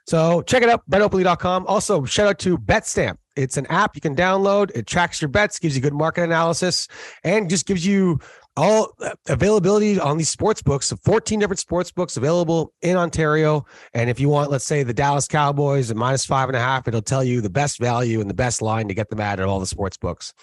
[0.05, 1.65] So check it out, betopenly.com.
[1.67, 3.17] Also, shout out to BetStamp.
[3.35, 4.71] It's an app you can download.
[4.75, 6.87] It tracks your bets, gives you good market analysis,
[7.23, 8.19] and just gives you
[8.55, 10.93] all uh, availability on these sports books.
[11.03, 13.65] 14 different sports books available in Ontario.
[13.93, 16.87] And if you want, let's say the Dallas Cowboys at minus five and a half,
[16.87, 19.47] it'll tell you the best value and the best line to get them at at
[19.47, 20.33] all the sports books.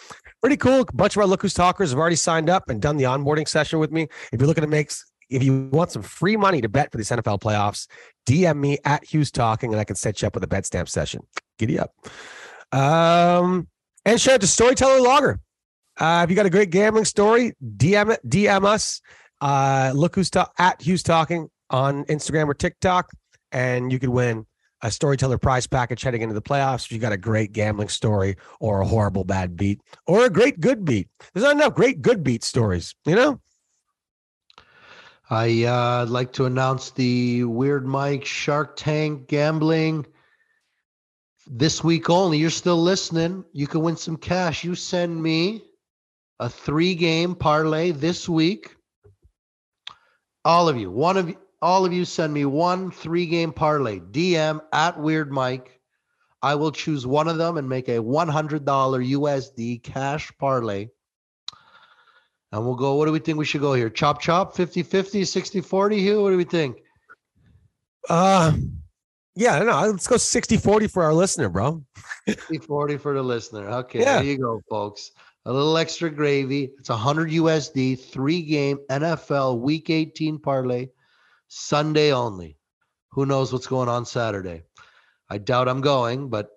[0.41, 0.81] Pretty cool.
[0.81, 3.47] A bunch of our Look Who's Talkers have already signed up and done the onboarding
[3.47, 4.09] session with me.
[4.33, 4.91] If you're looking to make
[5.29, 7.87] if you want some free money to bet for these NFL playoffs,
[8.27, 10.89] DM me at Hughes Talking and I can set you up with a bet stamp
[10.89, 11.23] session.
[11.59, 11.95] Giddy up.
[12.73, 13.69] Um,
[14.05, 15.41] and shout out to Storyteller Logger.
[15.99, 19.01] Uh, if you got a great gambling story, DM it, DM us.
[19.41, 23.11] Uh, look who's ta- at Hughes Talking on Instagram or TikTok,
[23.53, 24.47] and you could win
[24.83, 26.87] a storyteller prize package heading into the playoffs.
[26.87, 30.61] If you got a great gambling story or a horrible bad beat or a great
[30.61, 33.41] good beat, there's not enough great good beat stories, you know?
[35.29, 40.07] I uh, like to announce the Weird Mike Shark Tank gambling
[41.47, 42.39] this week only.
[42.39, 43.45] You're still listening.
[43.53, 44.65] You can win some cash.
[44.65, 45.63] You send me
[46.41, 48.75] a three game parlay this week.
[50.45, 54.01] All of you, one of you, all of you send me one three game parlay.
[54.01, 55.81] DM at Weird Mike.
[56.43, 60.89] I will choose one of them and make a $100 USD cash parlay.
[62.53, 63.91] And we'll go, what do we think we should go here?
[63.91, 66.23] Chop chop, 50 50, 60 40, Hugh?
[66.23, 66.79] What do we think?
[68.09, 68.53] Uh,
[69.37, 71.85] yeah, no, let's go 60 40 for our listener, bro.
[72.27, 73.69] 60 40 for the listener.
[73.69, 74.17] Okay, Yeah.
[74.17, 75.11] there you go, folks.
[75.47, 76.71] A little extra gravy.
[76.79, 80.89] It's 100 USD, three game NFL week 18 parlay,
[81.49, 82.57] Sunday only.
[83.13, 84.65] Who knows what's going on Saturday?
[85.29, 86.51] I doubt I'm going, but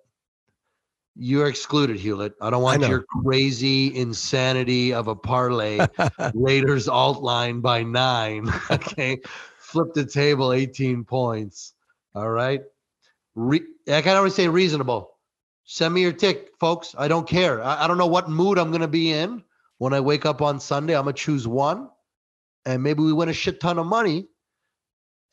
[1.16, 2.34] you're excluded, Hewlett.
[2.40, 2.88] I don't want know.
[2.88, 5.78] your crazy insanity of a parlay.
[6.34, 8.52] Raiders alt line by nine.
[8.70, 9.18] Okay.
[9.58, 11.74] Flip the table 18 points.
[12.14, 12.60] All right.
[13.34, 15.13] Re- I can't always say reasonable.
[15.64, 16.94] Send me your tick, folks.
[16.96, 17.62] I don't care.
[17.62, 19.42] I, I don't know what mood I'm going to be in
[19.78, 20.96] when I wake up on Sunday.
[20.96, 21.88] I'm going to choose one
[22.66, 24.26] and maybe we win a shit ton of money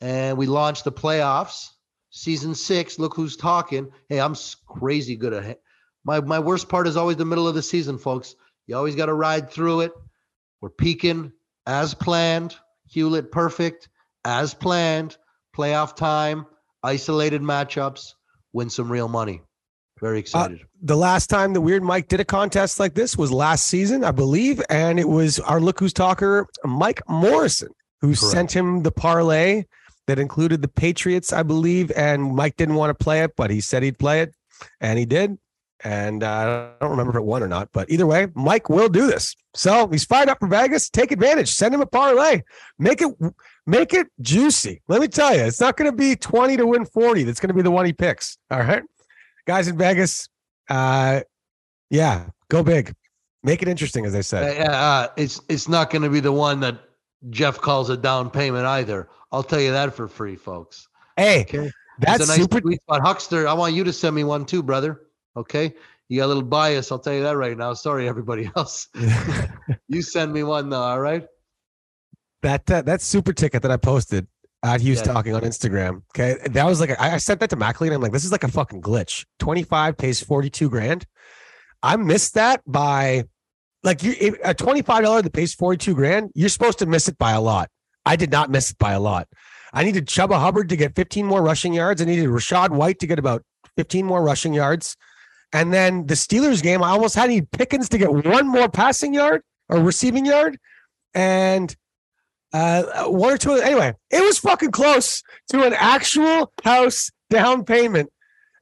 [0.00, 1.68] and we launch the playoffs.
[2.10, 2.98] Season six.
[2.98, 3.90] Look who's talking.
[4.08, 4.34] Hey, I'm
[4.66, 5.62] crazy good at it.
[6.04, 8.34] My, my worst part is always the middle of the season, folks.
[8.66, 9.92] You always got to ride through it.
[10.60, 11.32] We're peaking
[11.66, 12.56] as planned.
[12.86, 13.88] Hewlett perfect
[14.24, 15.16] as planned.
[15.56, 16.46] Playoff time,
[16.82, 18.14] isolated matchups,
[18.52, 19.42] win some real money.
[20.02, 20.60] Very excited.
[20.82, 24.10] the last time the Weird Mike did a contest like this was last season, I
[24.10, 27.68] believe, and it was our Look Who's Talker, Mike Morrison,
[28.00, 28.18] who Correct.
[28.18, 29.62] sent him the parlay
[30.08, 33.60] that included the Patriots, I believe, and Mike didn't want to play it, but he
[33.60, 34.34] said he'd play it,
[34.80, 35.38] and he did.
[35.84, 38.88] And uh, I don't remember if it won or not, but either way, Mike will
[38.88, 39.36] do this.
[39.54, 40.88] So he's fired up for Vegas.
[40.90, 41.50] Take advantage.
[41.50, 42.42] Send him a parlay.
[42.78, 43.12] Make it
[43.66, 44.82] make it juicy.
[44.88, 47.24] Let me tell you, it's not going to be 20 to win 40.
[47.24, 48.38] That's going to be the one he picks.
[48.50, 48.82] All right.
[49.46, 50.28] Guys in Vegas,
[50.70, 51.20] uh,
[51.90, 52.92] yeah, go big.
[53.42, 54.60] Make it interesting, as I said.
[54.68, 56.78] Uh, uh, it's it's not going to be the one that
[57.30, 59.08] Jeff calls a down payment either.
[59.32, 60.86] I'll tell you that for free, folks.
[61.16, 61.70] Hey, Okay.
[61.98, 62.60] that's a nice super.
[62.60, 63.00] sweet spot.
[63.02, 65.00] Huckster, I want you to send me one too, brother.
[65.36, 65.74] Okay.
[66.08, 66.92] You got a little bias.
[66.92, 67.72] I'll tell you that right now.
[67.74, 68.88] Sorry, everybody else.
[69.88, 70.80] You send me one though.
[70.82, 71.26] All right.
[72.42, 74.26] that uh, that super ticket that I posted
[74.62, 75.06] at Hughes Yes.
[75.06, 76.02] Talking on Instagram.
[76.14, 76.36] Okay.
[76.50, 78.32] That was like, a, I I sent that to Mackley and I'm like, this is
[78.32, 79.24] like a fucking glitch.
[79.40, 81.04] 25 pays 42 grand.
[81.82, 83.24] I missed that by
[83.82, 84.12] like you
[84.44, 86.30] a $25 that pays 42 grand.
[86.34, 87.70] You're supposed to miss it by a lot.
[88.06, 89.28] I did not miss it by a lot.
[89.72, 92.02] I needed Chuba Hubbard to get 15 more rushing yards.
[92.02, 93.42] I needed Rachaad White to get about
[93.76, 94.96] 15 more rushing yards.
[95.52, 99.12] And then the Steelers game, I almost had need Pickens to get one more passing
[99.14, 100.58] yard or receiving yard.
[101.14, 101.74] And
[102.52, 103.52] uh, one or two.
[103.54, 108.10] Anyway, it was fucking close to an actual house down payment.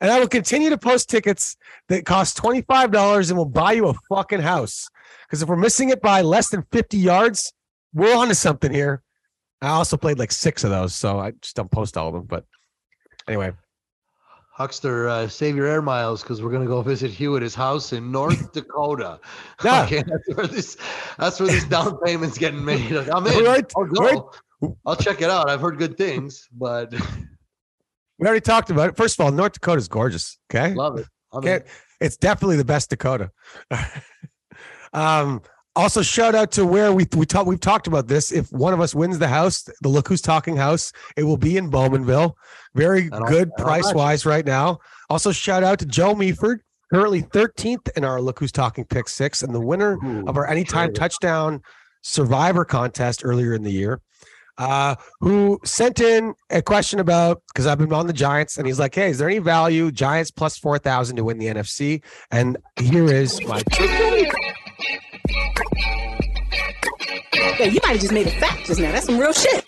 [0.01, 1.57] And I will continue to post tickets
[1.89, 4.89] that cost $25 and will buy you a fucking house.
[5.27, 7.53] Because if we're missing it by less than 50 yards,
[7.93, 9.03] we're on to something here.
[9.61, 12.25] I also played like six of those, so I just don't post all of them.
[12.25, 12.45] But
[13.29, 13.53] anyway,
[14.61, 17.95] Huckster, uh, save your air miles because we're gonna go visit Hugh at his house
[17.95, 19.19] in North Dakota.
[19.65, 19.85] Yeah.
[19.87, 20.77] Okay, that's where this
[21.19, 22.91] that's where this down payment's getting made.
[22.91, 23.43] Like, I'm in.
[23.43, 24.05] Right, I'll go.
[24.61, 24.73] right.
[24.85, 25.49] I'll check it out.
[25.49, 26.93] I've heard good things, but
[28.19, 28.97] we already talked about it.
[28.99, 30.39] First of all, North Dakota is gorgeous.
[30.55, 30.75] Okay.
[30.75, 31.07] love it.
[31.33, 31.63] Okay.
[32.03, 33.31] It's definitely the best Dakota.
[34.93, 35.41] um,
[35.77, 37.47] also, shout out to where we we talked.
[37.47, 38.33] We've talked about this.
[38.33, 41.57] If one of us wins the house, the Look Who's Talking house, it will be
[41.57, 42.35] in Bowmanville.
[42.75, 44.79] Very good price wise right now.
[45.09, 46.59] Also, shout out to Joe Meaford,
[46.93, 50.47] currently 13th in our Look Who's Talking pick six, and the winner Ooh, of our
[50.49, 50.95] anytime sure.
[50.95, 51.63] touchdown
[52.03, 54.01] survivor contest earlier in the year.
[54.59, 58.79] Uh, who sent in a question about because I've been on the Giants and he's
[58.79, 59.91] like, Hey, is there any value?
[59.91, 62.03] Giants plus 4,000 to win the NFC.
[62.31, 63.63] And here is my
[67.61, 68.91] Yeah, you might have just made a fact just now.
[68.91, 69.67] That's some real shit.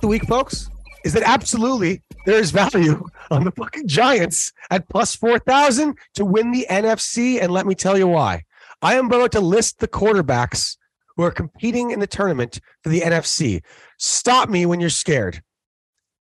[0.00, 0.70] the week, folks,
[1.04, 6.50] is that absolutely there is value on the fucking Giants at plus 4,000 to win
[6.50, 7.42] the NFC.
[7.42, 8.44] And let me tell you why.
[8.80, 10.78] I am about to list the quarterbacks
[11.14, 13.60] who are competing in the tournament for the NFC.
[13.98, 15.42] Stop me when you're scared.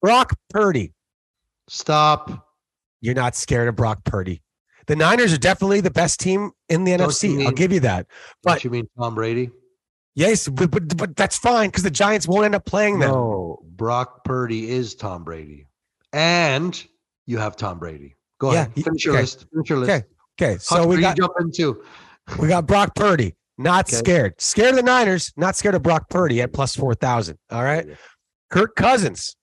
[0.02, 0.92] Brock Purdy.
[1.68, 2.48] Stop.
[3.00, 4.42] You're not scared of Brock Purdy.
[4.88, 7.38] The Niners are definitely the best team in the Don't NFC.
[7.38, 8.09] you I'll give you that.
[8.42, 9.52] But- you mean Tom Brady?
[10.18, 13.12] Yes, but but, but that's fine because the Giants won't end up playing them.
[13.12, 15.68] No, Brock Purdy is Tom Brady,
[16.12, 16.84] and
[17.26, 18.16] you have Tom Brady.
[18.40, 18.72] Go Yeah, ahead.
[18.74, 19.22] he- Finish your okay.
[19.22, 19.46] list.
[19.52, 19.90] Finish your list.
[19.90, 20.04] Okay,
[20.40, 21.84] Okay, so we got jump into.
[22.40, 23.96] we got Brock Purdy, not Okay.
[23.98, 24.40] scared.
[24.40, 27.38] Scared of the Niners, not scared of Brock Purdy at plus four thousand.
[27.50, 27.86] All right.
[27.86, 27.94] Yeah.
[28.50, 29.36] Kirk Cousins.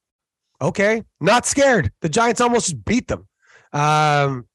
[0.61, 1.89] Okay, not scared.
[2.01, 3.28] The Giants almost beat them.
[3.71, 4.45] Um,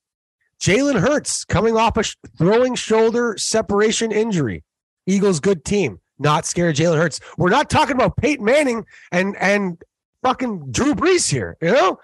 [0.61, 4.65] Jalen Hurts coming off a sh- throwing shoulder separation injury.
[5.07, 5.99] Eagles good team.
[6.21, 6.79] Not scared.
[6.79, 7.19] of Jalen Hurts.
[7.39, 9.83] We're not talking about Peyton Manning and and
[10.23, 11.57] fucking Drew Brees here.
[11.63, 11.99] You know.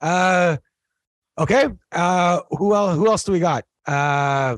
[0.00, 0.56] Uh,
[1.36, 1.68] okay.
[1.90, 2.96] Uh, who else?
[2.96, 3.64] Who else do we got?
[3.86, 4.56] Uh,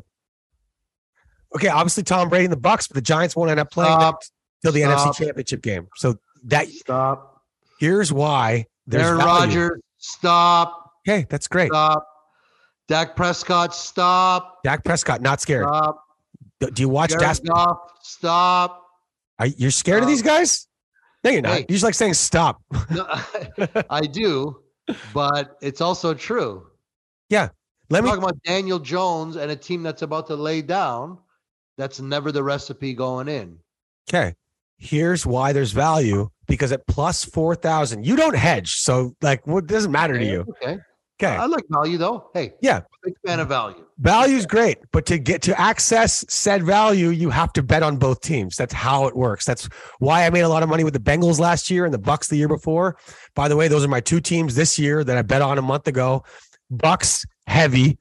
[1.56, 1.68] okay.
[1.68, 4.20] Obviously Tom Brady and the Bucs, but the Giants won't end up playing Stop.
[4.62, 5.14] till the Stop.
[5.14, 5.88] NFC Championship game.
[5.96, 7.42] So that Stop.
[7.80, 9.18] here's why there's Aaron.
[9.18, 9.80] Rodgers.
[9.96, 10.92] Stop.
[11.09, 11.68] Okay, that's great.
[11.70, 12.06] Stop.
[12.88, 13.74] Dak Prescott.
[13.74, 14.59] Stop.
[14.64, 15.66] Dak Prescott, not scared.
[15.66, 16.04] Stop.
[16.61, 17.44] Do do you watch Jared Dak?
[17.44, 17.78] Goff.
[18.02, 18.78] Stop.
[19.39, 20.68] Are, you're scared of these um, guys?
[21.24, 21.53] No, you're not.
[21.55, 21.61] Hey.
[21.61, 22.61] You just like saying stop.
[22.91, 23.07] No,
[23.91, 24.62] I do,
[25.12, 26.66] but it's also true.
[27.28, 27.49] Yeah.
[27.91, 31.18] Let We're me talk about Daniel Jones and a team that's about to lay down.
[31.76, 33.59] That's never the recipe going in.
[34.09, 34.34] Okay.
[34.76, 38.74] Here's why there's value because at plus 4,000, you don't hedge.
[38.74, 40.47] So, like, what doesn't matter to you?
[40.62, 40.78] Okay.
[41.21, 41.35] Okay.
[41.35, 42.31] I like value though.
[42.33, 42.81] Hey, Yeah.
[43.03, 43.85] big fan of value.
[43.99, 48.21] Value's great, but to get to access said value, you have to bet on both
[48.21, 48.55] teams.
[48.57, 49.45] That's how it works.
[49.45, 51.99] That's why I made a lot of money with the Bengals last year and the
[51.99, 52.97] Bucs the year before.
[53.35, 55.62] By the way, those are my two teams this year that I bet on a
[55.62, 56.23] month ago.
[56.73, 57.99] Bucs heavy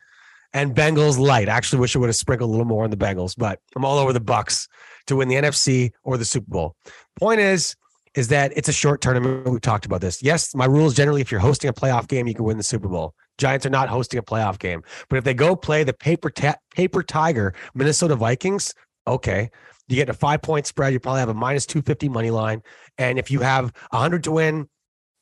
[0.54, 1.50] and Bengals light.
[1.50, 3.84] I actually wish I would have sprinkled a little more on the Bengals, but I'm
[3.84, 4.68] all over the Bucs
[5.08, 6.76] to win the NFC or the Super Bowl.
[7.20, 7.76] Point is,
[8.16, 9.48] is that it's a short tournament.
[9.50, 10.22] We talked about this.
[10.22, 12.88] Yes, my rules generally, if you're hosting a playoff game, you can win the Super
[12.88, 13.14] Bowl.
[13.38, 16.58] Giants are not hosting a playoff game, but if they go play the paper ta-
[16.74, 18.74] paper tiger Minnesota Vikings,
[19.06, 19.50] okay,
[19.88, 20.94] you get a five point spread.
[20.94, 22.62] You probably have a minus two fifty money line,
[22.98, 24.68] and if you have a hundred to win,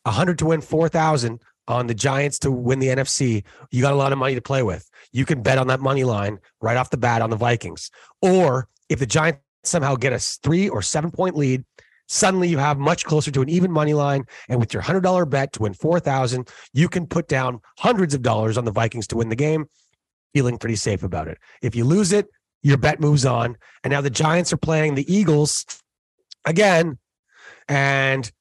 [0.06, 3.94] a hundred to win four thousand on the Giants to win the NFC, you got
[3.94, 4.90] a lot of money to play with.
[5.12, 8.70] You can bet on that money line right off the bat on the Vikings, or
[8.90, 11.64] if the Giants somehow get a three or seven point lead.
[12.08, 15.26] Suddenly, you have much closer to an even money line, and with your hundred dollar
[15.26, 19.08] bet to win four thousand, you can put down hundreds of dollars on the Vikings
[19.08, 19.66] to win the game,
[20.34, 21.38] feeling pretty safe about it.
[21.62, 22.28] If you lose it,
[22.66, 23.58] your bet moves on.
[23.84, 25.66] And now the Giants are playing the Eagles
[26.46, 26.98] again.
[27.68, 28.32] And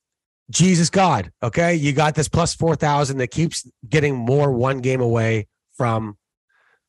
[0.50, 5.46] Jesus God, okay, you got this plus 4,000 that keeps getting more one game away
[5.76, 6.16] from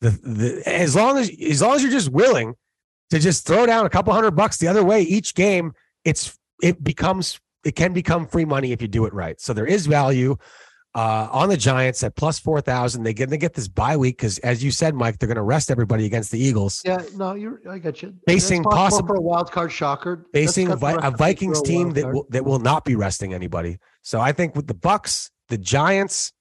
[0.00, 2.54] the, the as long as as long as you're just willing
[3.10, 5.72] to just throw down a couple hundred bucks the other way each game,
[6.04, 9.40] it's it becomes it can become free money if you do it right.
[9.40, 10.36] So there is value
[10.94, 13.02] uh, on the Giants at plus four thousand.
[13.02, 15.42] They get they get this bye week because, as you said, Mike, they're going to
[15.42, 16.80] rest everybody against the Eagles.
[16.84, 17.60] Yeah, no, you're.
[17.68, 18.14] I got you.
[18.26, 20.26] Facing possible for a wild card shocker.
[20.32, 23.78] Facing Vi- a Vikings a team that will, that will not be resting anybody.
[24.02, 26.32] So I think with the Bucs, the Giants,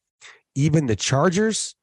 [0.55, 1.76] even the Chargers,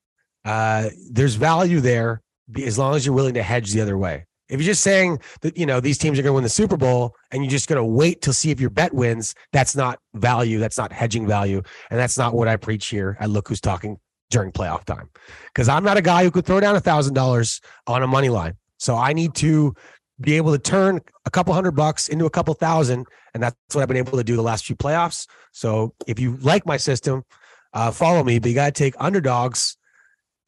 [0.45, 2.23] uh, there's value there
[2.65, 4.25] as long as you're willing to hedge the other way.
[4.53, 6.77] If you're just saying that you know these teams are going to win the Super
[6.77, 9.99] Bowl and you're just going to wait to see if your bet wins, that's not
[10.13, 10.59] value.
[10.59, 13.99] That's not hedging value, and that's not what I preach here I Look Who's Talking
[14.31, 15.09] during playoff time.
[15.47, 18.29] Because I'm not a guy who could throw down a thousand dollars on a money
[18.29, 18.59] line.
[18.77, 19.75] So I need to
[20.21, 23.81] be able to turn a couple hundred bucks into a couple thousand, and that's what
[23.81, 25.27] I've been able to do the last few playoffs.
[25.53, 27.25] So if you like my system,
[27.73, 28.39] uh, follow me.
[28.39, 29.79] But you got to take underdogs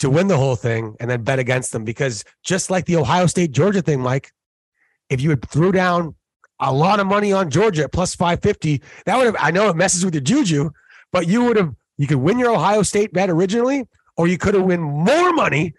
[0.05, 3.27] to win the whole thing and then bet against them because just like the Ohio
[3.27, 4.33] State Georgia thing, Mike,
[5.09, 6.15] if you had threw down
[6.61, 9.77] a lot of money on Georgia at plus 550, that would have, I know it
[9.77, 10.71] messes with your juju,
[11.11, 13.87] but you would have, you could win your Ohio State bet originally,
[14.19, 15.73] or you could have win more money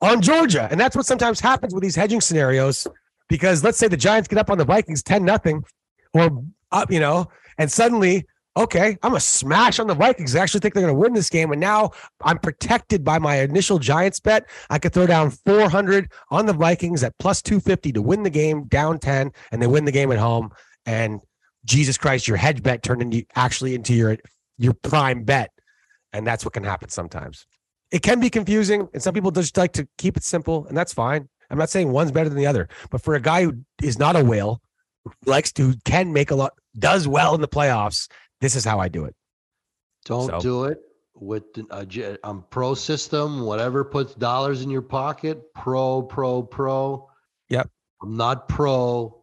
[0.00, 0.68] on Georgia.
[0.70, 2.86] And that's what sometimes happens with these hedging scenarios
[3.28, 5.64] because let's say the Giants get up on the Vikings 10 nothing
[6.14, 7.28] or up, you know,
[7.58, 8.26] and suddenly,
[8.56, 10.36] okay, I'm a smash on the Vikings.
[10.36, 11.52] I actually think they're going to win this game.
[11.52, 11.90] And now
[12.22, 14.48] I'm protected by my initial Giants bet.
[14.68, 18.64] I could throw down 400 on the Vikings at plus 250 to win the game
[18.64, 20.50] down 10 and they win the game at home.
[20.86, 21.20] And
[21.64, 24.16] Jesus Christ, your hedge bet turned into actually into your
[24.58, 25.50] your prime bet.
[26.12, 27.46] And that's what can happen sometimes.
[27.90, 30.94] It can be confusing, and some people just like to keep it simple, and that's
[30.94, 31.28] fine.
[31.50, 34.16] I'm not saying one's better than the other, but for a guy who is not
[34.16, 34.62] a whale,
[35.26, 38.08] likes to, can make a lot, does well in the playoffs,
[38.42, 39.14] this is how I do it.
[40.04, 40.78] Don't So- do it
[41.14, 43.42] with the- a J- um, pro system.
[43.42, 45.54] Whatever puts dollars in your pocket.
[45.54, 47.08] Pro, pro, pro.
[47.48, 47.70] Yep.
[48.02, 49.22] I'm not pro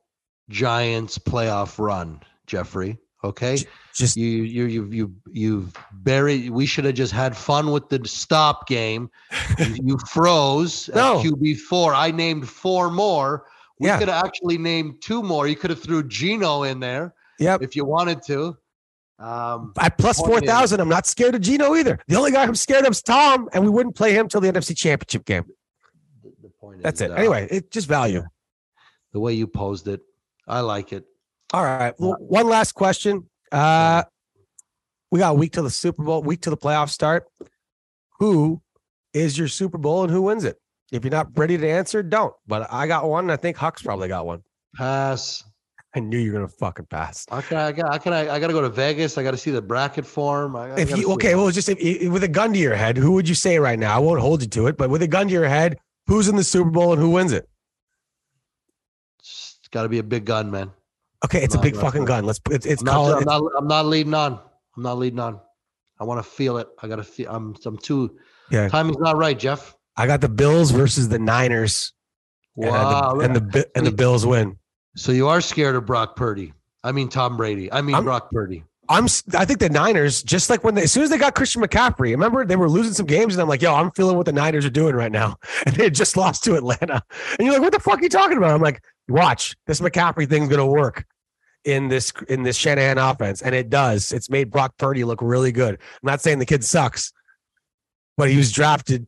[0.49, 2.97] Giants playoff run, Jeffrey.
[3.23, 3.57] Okay.
[3.93, 6.49] Just You you you you you've buried.
[6.51, 9.09] We should have just had fun with the stop game.
[9.59, 11.21] you, you froze No.
[11.21, 11.93] QB four.
[11.93, 13.45] I named four more.
[13.77, 13.99] We Yeah.
[13.99, 15.47] could have actually named two more.
[15.49, 17.61] You could have threw Geno in there yep.
[17.61, 18.55] if you wanted to.
[19.19, 21.99] Um, At plus Point 4,000, I'm not scared of Geno either.
[22.07, 24.49] The only guy I'm scared of is Tom, and we wouldn't play him till the
[24.51, 25.43] NFC Championship game.
[26.23, 27.11] the, the point That's is, it.
[27.11, 28.23] uh, Anyway, it just value.
[29.11, 29.99] the way you posed it,
[30.47, 31.03] I like it.
[31.53, 31.93] All right.
[31.99, 33.27] Well, one last question.
[33.51, 34.03] Uh,
[35.11, 37.25] we got a week till the Super Bowl, week till the playoffs start.
[38.19, 38.61] Who
[39.13, 40.57] is your Super Bowl and who wins it?
[40.91, 42.33] If you're not ready to answer, don't.
[42.47, 43.25] But I got one.
[43.25, 44.43] and I think Huck's probably got one.
[44.75, 45.43] Pass.
[45.95, 47.25] I knew you were gonna fucking pass.
[47.31, 47.57] I can.
[47.57, 47.91] I got.
[47.91, 48.13] I can.
[48.13, 49.17] I, I got to go to Vegas.
[49.17, 50.55] I got to see the bracket form.
[50.55, 52.75] I, If gotta you okay, it well, just if, if- with a gun to your
[52.75, 53.95] head, who would you say right now?
[53.95, 56.35] I won't hold you to it, but with a gun to your head, who's in
[56.35, 57.49] the Super Bowl and who wins it?
[59.19, 60.71] it's got to be a big gun, man.
[61.25, 62.23] Okay, it's a big fucking gun.
[62.23, 64.39] Let's it's, it's I'm not, called I'm, not, I'm not leading on.
[64.77, 65.39] I'm not leading on.
[65.99, 66.67] I want to feel it.
[66.81, 67.29] I got to feel.
[67.29, 67.55] I'm.
[67.65, 68.15] I'm too.
[68.51, 68.69] Yeah.
[68.69, 69.75] Timing's not right, Jeff.
[69.97, 71.93] I got the Bills versus the Niners.
[72.55, 73.15] and Wow.
[73.15, 74.58] the, and the and the Bills win.
[74.95, 76.53] So you are scared of Brock Purdy?
[76.83, 77.71] I mean Tom Brady.
[77.71, 78.63] I mean I'm- Brock Purdy.
[78.91, 81.61] I'm I think the Niners, just like when they, as soon as they got Christian
[81.61, 84.31] McCaffrey, remember they were losing some games, and I'm like, yo, I'm feeling what the
[84.33, 85.37] Niners are doing right now.
[85.67, 87.03] And they had just lost to Atlanta.
[87.37, 88.49] And you're like, what the fuck are you talking about?
[88.49, 91.05] I'm like, watch, this McCaffrey thing's gonna work
[91.65, 93.43] in this in this Shanahan offense.
[93.43, 94.11] And it does.
[94.11, 95.75] It's made Brock Purdy look really good.
[95.75, 97.13] I'm not saying the kid sucks,
[98.17, 99.07] but he was drafted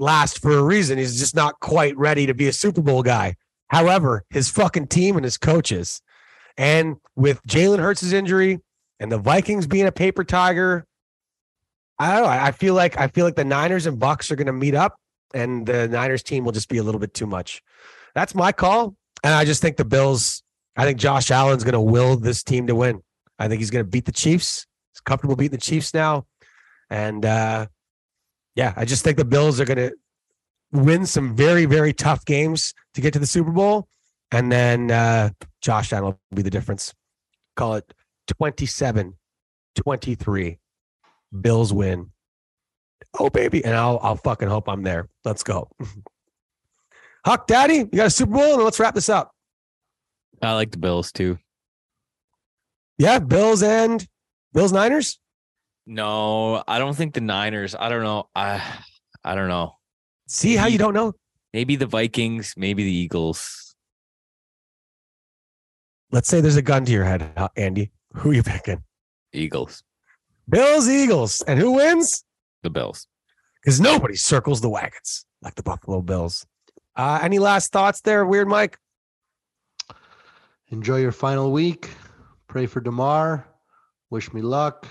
[0.00, 0.98] last for a reason.
[0.98, 3.36] He's just not quite ready to be a Super Bowl guy.
[3.70, 6.02] However, his fucking team and his coaches,
[6.56, 8.58] and with Jalen Hurts' injury,
[8.98, 10.86] and the Vikings being a paper tiger.
[11.98, 12.28] I don't know.
[12.28, 14.96] I feel like I feel like the Niners and Bucs are going to meet up,
[15.34, 17.62] and the Niners team will just be a little bit too much.
[18.14, 20.42] That's my call, and I just think the Bills.
[20.76, 23.02] I think Josh Allen's going to will this team to win.
[23.38, 24.66] I think he's going to beat the Chiefs.
[24.92, 26.26] He's comfortable beating the Chiefs now,
[26.88, 27.66] and uh,
[28.54, 29.94] yeah, I just think the Bills are going to
[30.72, 33.88] win some very very tough games to get to the Super Bowl,
[34.30, 36.94] and then uh, Josh Allen will be the difference.
[37.56, 37.92] Call it
[38.28, 39.14] 27
[39.76, 40.58] 23.
[41.40, 42.10] Bills win.
[43.18, 43.64] Oh, baby.
[43.64, 45.08] And I'll, I'll fucking hope I'm there.
[45.24, 45.70] Let's go.
[47.24, 48.54] Huck, Daddy, you got a Super Bowl?
[48.54, 49.32] And let's wrap this up.
[50.42, 51.38] I like the Bills too.
[52.98, 54.06] Yeah, Bills and
[54.54, 55.18] Bills Niners.
[55.86, 57.74] No, I don't think the Niners.
[57.74, 58.28] I don't know.
[58.34, 58.62] I
[59.22, 59.74] I don't know.
[60.32, 61.12] See how you don't know?
[61.52, 63.74] Maybe the Vikings, maybe the Eagles.
[66.12, 67.90] Let's say there's a gun to your head, Andy.
[68.12, 68.84] Who are you picking?
[69.32, 69.82] Eagles.
[70.48, 71.40] Bills, Eagles.
[71.48, 72.22] And who wins?
[72.62, 73.08] The Bills.
[73.60, 76.46] Because nobody circles the wagons like the Buffalo Bills.
[76.94, 78.78] Uh, any last thoughts there, Weird Mike?
[80.68, 81.90] Enjoy your final week.
[82.46, 83.48] Pray for Damar.
[84.10, 84.86] Wish me luck.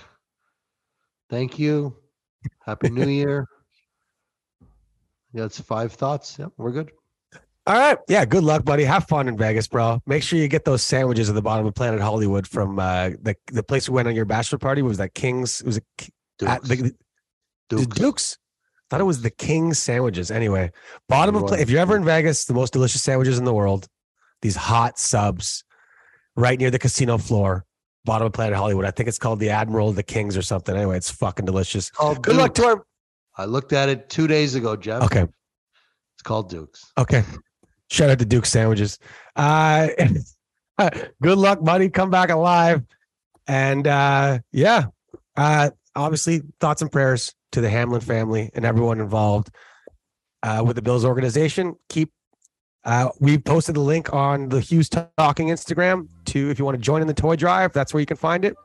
[1.30, 1.96] Thank you.
[2.58, 3.46] Happy New Year.
[5.32, 6.36] That's five thoughts.
[6.38, 6.90] Yep, we're good.
[7.66, 7.98] All right.
[8.08, 8.24] Yeah.
[8.24, 8.84] Good luck, buddy.
[8.84, 10.00] Have fun in Vegas, bro.
[10.06, 13.36] Make sure you get those sandwiches at the bottom of Planet Hollywood from uh, the
[13.52, 14.82] the place we went on your bachelor party.
[14.82, 15.60] Was that King's?
[15.60, 15.82] It was a
[16.46, 16.82] at Dukes.
[16.82, 17.86] the, Dukes.
[17.98, 18.38] Dukes.
[18.88, 20.30] Thought it was the King's sandwiches.
[20.32, 20.72] Anyway,
[21.08, 23.86] bottom of if you're ever in Vegas, the most delicious sandwiches in the world.
[24.42, 25.62] These hot subs,
[26.34, 27.66] right near the casino floor,
[28.04, 28.86] bottom of Planet Hollywood.
[28.86, 30.74] I think it's called the Admiral of the Kings or something.
[30.74, 31.90] Anyway, it's fucking delicious.
[32.00, 32.74] Oh, Good luck to Dukes.
[32.74, 32.84] our.
[33.40, 35.02] I looked at it two days ago, Jeff.
[35.04, 35.22] Okay.
[35.22, 36.92] It's called Dukes.
[36.98, 37.24] Okay.
[37.90, 38.98] Shout out to Duke Sandwiches.
[40.78, 40.88] Uh,
[41.20, 41.90] good luck, buddy.
[41.90, 42.82] Come back alive.
[43.46, 44.84] And uh, yeah,
[45.36, 49.50] uh, obviously, thoughts and prayers to the Hamlin family and everyone involved
[50.42, 51.76] uh, with the Bills organization.
[51.90, 52.12] Keep.
[52.82, 56.82] Uh, we posted the link on the Hughes Talking Instagram to if you want to
[56.82, 57.74] join in the toy drive.
[57.74, 58.56] That's where you can find it.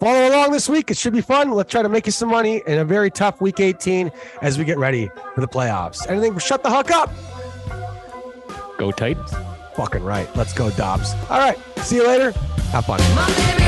[0.00, 0.90] Follow along this week.
[0.90, 1.50] It should be fun.
[1.50, 4.10] Let's try to make you some money in a very tough week 18
[4.42, 6.08] as we get ready for the playoffs.
[6.08, 7.10] Anything, shut the huck up.
[8.76, 9.32] Go Titans.
[9.76, 10.28] Fucking right.
[10.36, 11.14] Let's go, Dobbs.
[11.30, 11.58] All right.
[11.78, 12.32] See you later.
[12.70, 13.00] Have fun.
[13.14, 13.63] My baby